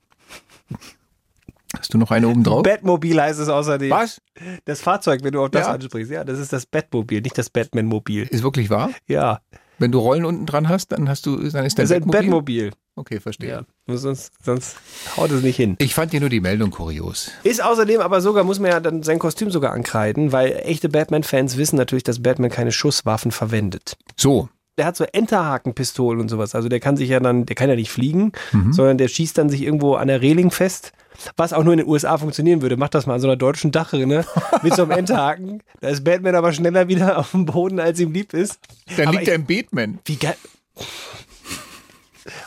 [1.78, 2.62] Hast du noch eine oben drauf?
[2.62, 3.90] Batmobil heißt es außerdem.
[3.90, 4.20] Was?
[4.66, 5.72] Das Fahrzeug, wenn du auf das Ja.
[5.72, 6.12] ansprichst.
[6.12, 8.24] Ja, das ist das Batmobil, nicht das Batman-Mobil.
[8.24, 8.90] Ist wirklich wahr?
[9.08, 9.40] Ja,
[9.78, 12.10] Wenn du Rollen unten dran hast, dann hast du, dann ist dein das ist ein
[12.10, 12.72] Batmobil.
[12.94, 13.48] Okay, verstehe.
[13.88, 14.76] Ja, sonst, sonst
[15.16, 15.76] haut es nicht hin.
[15.78, 17.30] Ich fand hier nur die Meldung kurios.
[17.42, 21.56] Ist außerdem aber sogar, muss man ja dann sein Kostüm sogar ankreiden, weil echte Batman-Fans
[21.56, 23.96] wissen natürlich, dass Batman keine Schusswaffen verwendet.
[24.16, 26.54] So, Der hat so Enterhakenpistolen und sowas.
[26.54, 28.72] Also der kann sich ja dann, der kann ja nicht fliegen, Mhm.
[28.74, 30.92] sondern der schießt dann sich irgendwo an der Reling fest.
[31.36, 32.76] Was auch nur in den USA funktionieren würde.
[32.78, 34.24] Macht das mal an so einer deutschen Dachrinne
[34.62, 35.62] mit so einem Enterhaken.
[35.80, 38.58] Da ist Batman aber schneller wieder auf dem Boden, als ihm lieb ist.
[38.96, 39.98] dann Aber liegt er im Batman.
[40.06, 40.36] Wie geil.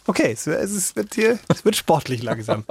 [0.07, 2.63] Okay, es, es wird hier, es wird sportlich langsam.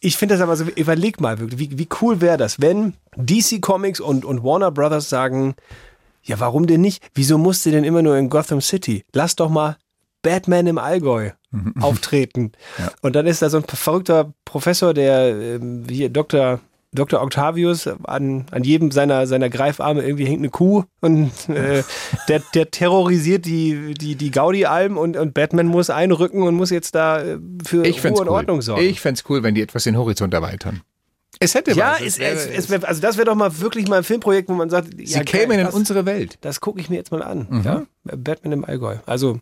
[0.00, 3.62] Ich finde das aber so, überleg mal wirklich, wie, wie cool wäre das, wenn DC
[3.62, 5.54] Comics und, und Warner Brothers sagen,
[6.22, 7.02] ja, warum denn nicht?
[7.14, 9.04] Wieso musst du denn immer nur in Gotham City?
[9.12, 9.76] Lass doch mal
[10.22, 11.30] Batman im Allgäu
[11.80, 12.52] auftreten.
[13.02, 16.60] Und dann ist da so ein verrückter Professor, der ähm, hier Dr.
[16.94, 17.22] Dr.
[17.22, 21.82] Octavius, an, an jedem seiner, seiner Greifarme irgendwie hängt eine Kuh und äh,
[22.28, 26.94] der, der terrorisiert die, die, die Gaudi-Alben und, und Batman muss einrücken und muss jetzt
[26.94, 28.28] da äh, für Ich Ruhe und cool.
[28.28, 28.82] Ordnung sorgen.
[28.82, 30.82] Ich fänd's cool, wenn die etwas den Horizont erweitern.
[31.40, 32.00] Es hätte ja, was.
[32.00, 34.70] es, es, es wär, also das wäre doch mal wirklich mal ein Filmprojekt, wo man
[34.70, 36.38] sagt, Sie ja, kämen in das, unsere Welt.
[36.42, 37.46] das gucke ich mir jetzt mal an.
[37.50, 37.62] Mhm.
[37.62, 37.82] Ja?
[38.04, 38.96] Batman im Allgäu.
[39.06, 39.40] Also,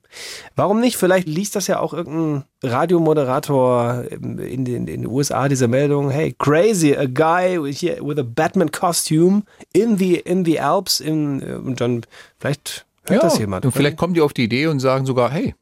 [0.57, 0.97] warum nicht?
[0.97, 6.11] Vielleicht liest das ja auch irgendein Radiomoderator in den, in den USA, diese Meldung.
[6.11, 11.01] Hey, crazy, a guy with, with a Batman costume in the, in the Alps.
[11.01, 12.03] In, äh, und dann,
[12.39, 13.65] vielleicht hört das jemand.
[13.65, 15.55] Und vielleicht kommen die auf die Idee und sagen sogar, hey,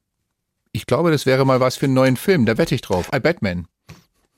[0.72, 2.46] ich glaube, das wäre mal was für einen neuen Film.
[2.46, 3.10] Da wette ich drauf.
[3.14, 3.66] I Batman.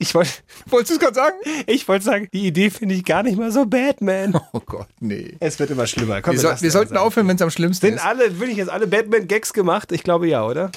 [0.03, 0.31] Ich wollte,
[0.67, 1.37] Wolltest du es gerade sagen?
[1.67, 4.39] ich wollte sagen, die Idee finde ich gar nicht mal so Batman.
[4.53, 5.37] Oh Gott, nee.
[5.41, 6.21] Es wird immer schlimmer.
[6.21, 6.99] Komm, Wir, lassen wir sollten sein.
[6.99, 8.05] aufhören, wenn es am schlimmsten Sind ist.
[8.05, 9.93] alle, will ich jetzt alle Batman-Gags gemacht?
[9.93, 10.71] Ich glaube ja, oder?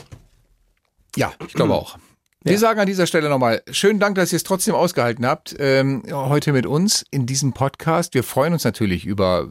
[1.16, 1.98] Ja, ich glaube auch.
[2.44, 6.04] Wir sagen an dieser Stelle nochmal, schönen Dank, dass ihr es trotzdem ausgehalten habt, ähm,
[6.12, 8.14] heute mit uns in diesem Podcast.
[8.14, 9.50] Wir freuen uns natürlich über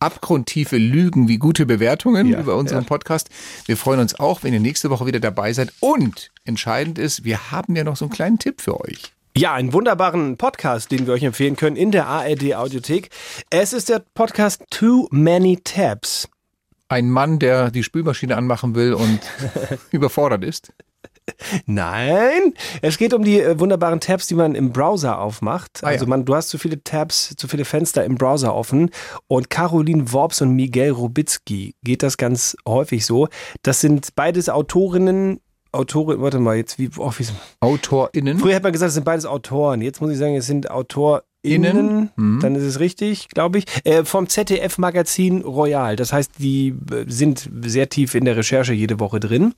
[0.00, 2.88] abgrundtiefe Lügen wie gute Bewertungen Ja, über unseren ja.
[2.88, 3.28] Podcast.
[3.66, 5.72] Wir freuen uns auch, wenn ihr nächste Woche wieder dabei seid.
[5.80, 9.12] Und entscheidend ist, wir haben ja noch so einen kleinen Tipp für euch.
[9.36, 13.10] Ja, einen wunderbaren Podcast, den wir euch empfehlen können in der ARD Audiothek.
[13.50, 16.28] Es ist der Podcast Too Many Tabs.
[16.88, 19.20] Ein Mann, der die Spülmaschine anmachen will und
[19.90, 20.72] überfordert ist.
[21.66, 25.80] Nein, es geht um die äh, wunderbaren Tabs, die man im Browser aufmacht.
[25.82, 28.90] Ah, also man, du hast zu viele Tabs, zu viele Fenster im Browser offen.
[29.26, 33.28] Und Caroline Worps und Miguel Rubitzky geht das ganz häufig so.
[33.62, 37.26] Das sind beides Autorinnen, Autorin, warte mal, jetzt wie, oh, wie
[37.60, 38.38] AutorInnen?
[38.38, 39.82] Früher hat man gesagt, es sind beides Autoren.
[39.82, 41.28] Jetzt muss ich sagen, es sind AutorInnen.
[41.42, 42.10] Innen.
[42.16, 42.40] Mhm.
[42.40, 43.64] Dann ist es richtig, glaube ich.
[43.84, 45.94] Äh, vom ZDF-Magazin Royal.
[45.94, 49.54] Das heißt, die äh, sind sehr tief in der Recherche jede Woche drin.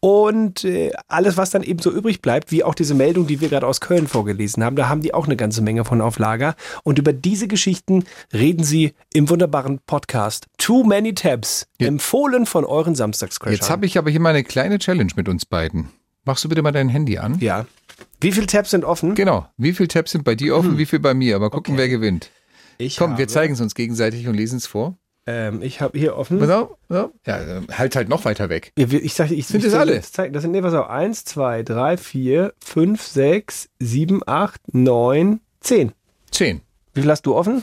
[0.00, 3.50] Und äh, alles, was dann eben so übrig bleibt, wie auch diese Meldung, die wir
[3.50, 6.54] gerade aus Köln vorgelesen haben, da haben die auch eine ganze Menge von auf Lager.
[6.84, 12.94] Und über diese Geschichten reden sie im wunderbaren Podcast Too Many Tabs, empfohlen von euren
[12.94, 13.54] Samstagscrashern.
[13.54, 15.90] Jetzt habe ich aber hier mal eine kleine Challenge mit uns beiden.
[16.24, 17.38] Machst du bitte mal dein Handy an?
[17.40, 17.66] Ja.
[18.20, 19.14] Wie viele Tabs sind offen?
[19.14, 19.48] Genau.
[19.58, 21.36] Wie viele Tabs sind bei dir offen, wie viel bei mir?
[21.36, 22.30] Aber gucken, wer gewinnt.
[22.78, 24.96] Ich Komm, wir zeigen es uns gegenseitig und lesen es vor.
[25.32, 26.38] Ähm, ich habe hier offen.
[26.40, 27.10] Pass auf, pass auf.
[27.26, 27.38] Ja,
[27.72, 28.72] halt halt noch weiter weg.
[28.76, 29.94] Ja, wir- Ich sag, ich, Sind ich das alle?
[29.94, 30.32] jetzt zeigen.
[30.32, 35.92] Das sind, nee, pass auf, 1, 2, 3, 4, 5, 6, 7, 8, 9, 10.
[36.32, 36.60] 10.
[36.94, 37.62] Wie viel hast du offen?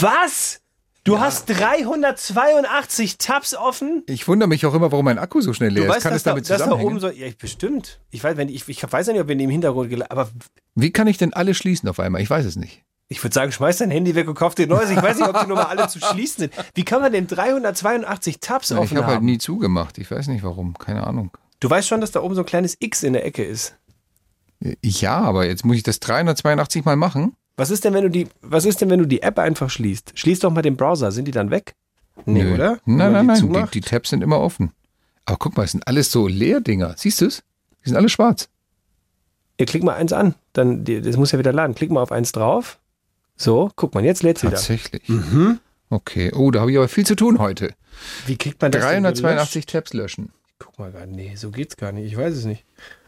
[0.00, 0.60] Was?
[1.04, 4.04] Du hast 382 Tabs offen?
[4.06, 5.94] Ich wundere mich auch immer, warum mein Akku so schnell leer du ist.
[5.96, 6.92] weißt, Kann es damit da, dass da zusammenhängen?
[6.92, 7.08] oben so.
[7.08, 8.00] Ja, ich- bestimmt.
[8.10, 10.30] Ich weiß, wenn ich, ich weiß ja nicht, ob wir in dem Hintergrund aber
[10.76, 12.22] Wie kann ich denn alle schließen auf einmal?
[12.22, 12.82] Ich weiß es nicht.
[13.12, 14.90] Ich würde sagen, schmeiß dein Handy weg und kauf dir neues.
[14.90, 16.52] Ich weiß nicht, ob die Nummer alle zu schließen sind.
[16.74, 19.12] Wie kann man denn 382 Tabs Ja, offen ich habe haben?
[19.14, 19.98] halt nie zugemacht.
[19.98, 20.76] Ich weiß nicht warum.
[20.78, 21.30] Keine Ahnung.
[21.60, 23.76] du weißt schon, dass da oben so ein kleines X in der Ecke ist.
[24.82, 27.34] Ja, aber jetzt muss ich das 382 mal machen.
[27.56, 30.12] Was ist denn, wenn du die, was ist denn, wenn du die App einfach schließt?
[30.14, 31.12] Schließ doch mal den Browser.
[31.12, 31.74] Sind die dann weg?
[32.24, 32.54] Nee, Nö.
[32.54, 32.78] oder?
[32.84, 33.68] Nein, nein, die nein.
[33.72, 34.72] Die, die Tabs sind immer offen.
[35.24, 36.94] Aber guck mal, es sind alles so Leerdinger.
[36.96, 37.42] Siehst du es?
[37.84, 38.48] Die sind alle schwarz.
[39.60, 40.34] Ja, klick mal eins an.
[40.52, 41.74] Dann, das muss ja wieder laden.
[41.74, 42.78] Klick mal auf eins drauf.
[43.36, 44.56] So, guck mal, jetzt lädt sie wieder.
[44.56, 45.08] Tatsächlich.
[45.08, 45.60] Mhm.
[45.90, 46.32] Okay.
[46.34, 47.74] Oh, da habe ich aber viel zu tun heute.
[48.26, 50.32] Wie kriegt man das denn 382 Tabs löschen.
[50.58, 52.06] Guck mal nee, so geht's gar nicht.
[52.06, 52.64] Ich weiß es nicht.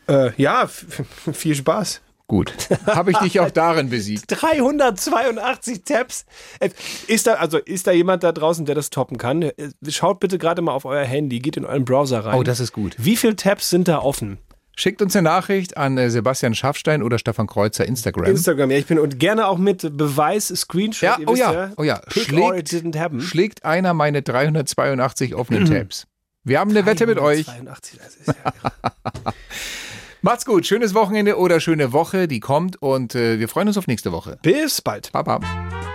[0.09, 0.67] Äh, ja,
[1.33, 2.01] viel Spaß.
[2.27, 2.55] Gut.
[2.87, 4.25] Habe ich dich auch darin besiegt.
[4.29, 6.25] 382 Tabs.
[6.59, 6.71] Äh,
[7.07, 9.43] Ist da, also ist da jemand da draußen, der das toppen kann?
[9.43, 9.53] Äh,
[9.89, 12.39] Schaut bitte gerade mal auf euer Handy, geht in euren Browser rein.
[12.39, 12.97] Oh, das ist gut.
[12.99, 14.39] Wie viele Tabs sind da offen?
[14.77, 18.27] Schickt uns eine Nachricht an äh, Sebastian Schafstein oder Stefan Kreuzer Instagram.
[18.27, 21.03] Instagram, ja, ich bin und gerne auch mit Beweis, Screenshot.
[21.03, 22.01] Ja, ihr oh wisst ja, oh ja.
[22.09, 22.75] Schlägt,
[23.23, 26.07] schlägt einer meine 382 offenen Tabs.
[26.43, 27.47] Wir haben eine Wette mit euch.
[27.47, 28.53] 382, das ist ja
[30.23, 33.87] Macht's gut, schönes Wochenende oder schöne Woche, die kommt und äh, wir freuen uns auf
[33.87, 34.39] nächste Woche.
[34.43, 35.13] Bis bald.
[35.13, 35.39] Baba.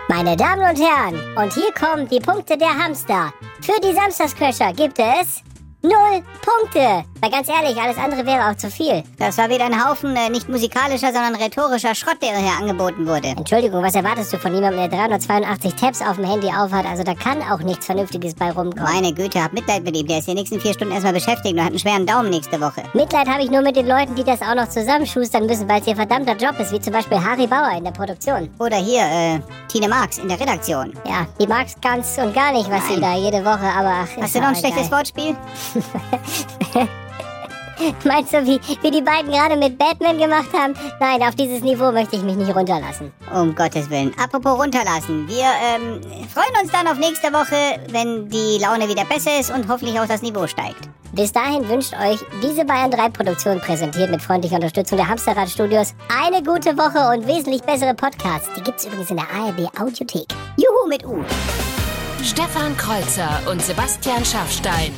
[0.07, 3.33] Meine Damen und Herren, und hier kommen die Punkte der Hamster.
[3.61, 5.41] Für die Samstagscrasher gibt es
[5.81, 7.05] null Punkte.
[7.21, 9.03] Weil ganz ehrlich, alles andere wäre auch zu viel.
[9.17, 13.29] Das war wieder ein Haufen äh, nicht musikalischer, sondern rhetorischer Schrott, der hier angeboten wurde.
[13.29, 16.85] Entschuldigung, was erwartest du von jemandem, der 382 Tabs auf dem Handy aufhat?
[16.85, 18.83] Also da kann auch nichts Vernünftiges bei rumkommen.
[18.93, 20.07] Meine Güte, hab Mitleid mit ihm.
[20.07, 22.83] Der ist die nächsten vier Stunden erstmal beschäftigt und hat einen schweren Daumen nächste Woche.
[22.93, 25.87] Mitleid habe ich nur mit den Leuten, die das auch noch zusammenschustern müssen, weil es
[25.87, 28.49] ihr verdammter Job ist, wie zum Beispiel Harry Bauer in der Produktion.
[28.59, 30.93] Oder hier, äh, Tine Marx in der Redaktion.
[31.05, 34.35] Ja, die mag's ganz und gar nicht, was sie da jede Woche, aber ach, Hast
[34.35, 34.99] du noch ein schlechtes egal.
[34.99, 35.35] Wortspiel?
[38.03, 40.73] Meinst du, wie, wie die beiden gerade mit Batman gemacht haben?
[40.99, 43.11] Nein, auf dieses Niveau möchte ich mich nicht runterlassen.
[43.33, 44.13] Um Gottes Willen.
[44.21, 45.27] Apropos runterlassen.
[45.27, 49.67] Wir ähm, freuen uns dann auf nächste Woche, wenn die Laune wieder besser ist und
[49.69, 50.89] hoffentlich auch das Niveau steigt.
[51.13, 55.95] Bis dahin wünscht euch diese Bayern 3 Produktion präsentiert mit freundlicher Unterstützung der Hamsterrad Studios
[56.23, 58.49] eine gute Woche und wesentlich bessere Podcasts.
[58.55, 60.27] Die gibt's übrigens in der ARD Audiothek.
[60.57, 61.23] Juhu mit U.
[62.23, 64.91] Stefan Kreuzer und Sebastian Schaffstein.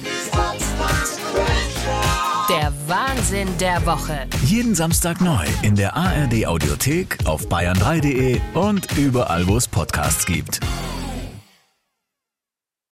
[2.49, 4.27] Der Wahnsinn der Woche.
[4.45, 10.59] Jeden Samstag neu in der ARD Audiothek, auf bayern3.de und überall, wo es Podcasts gibt.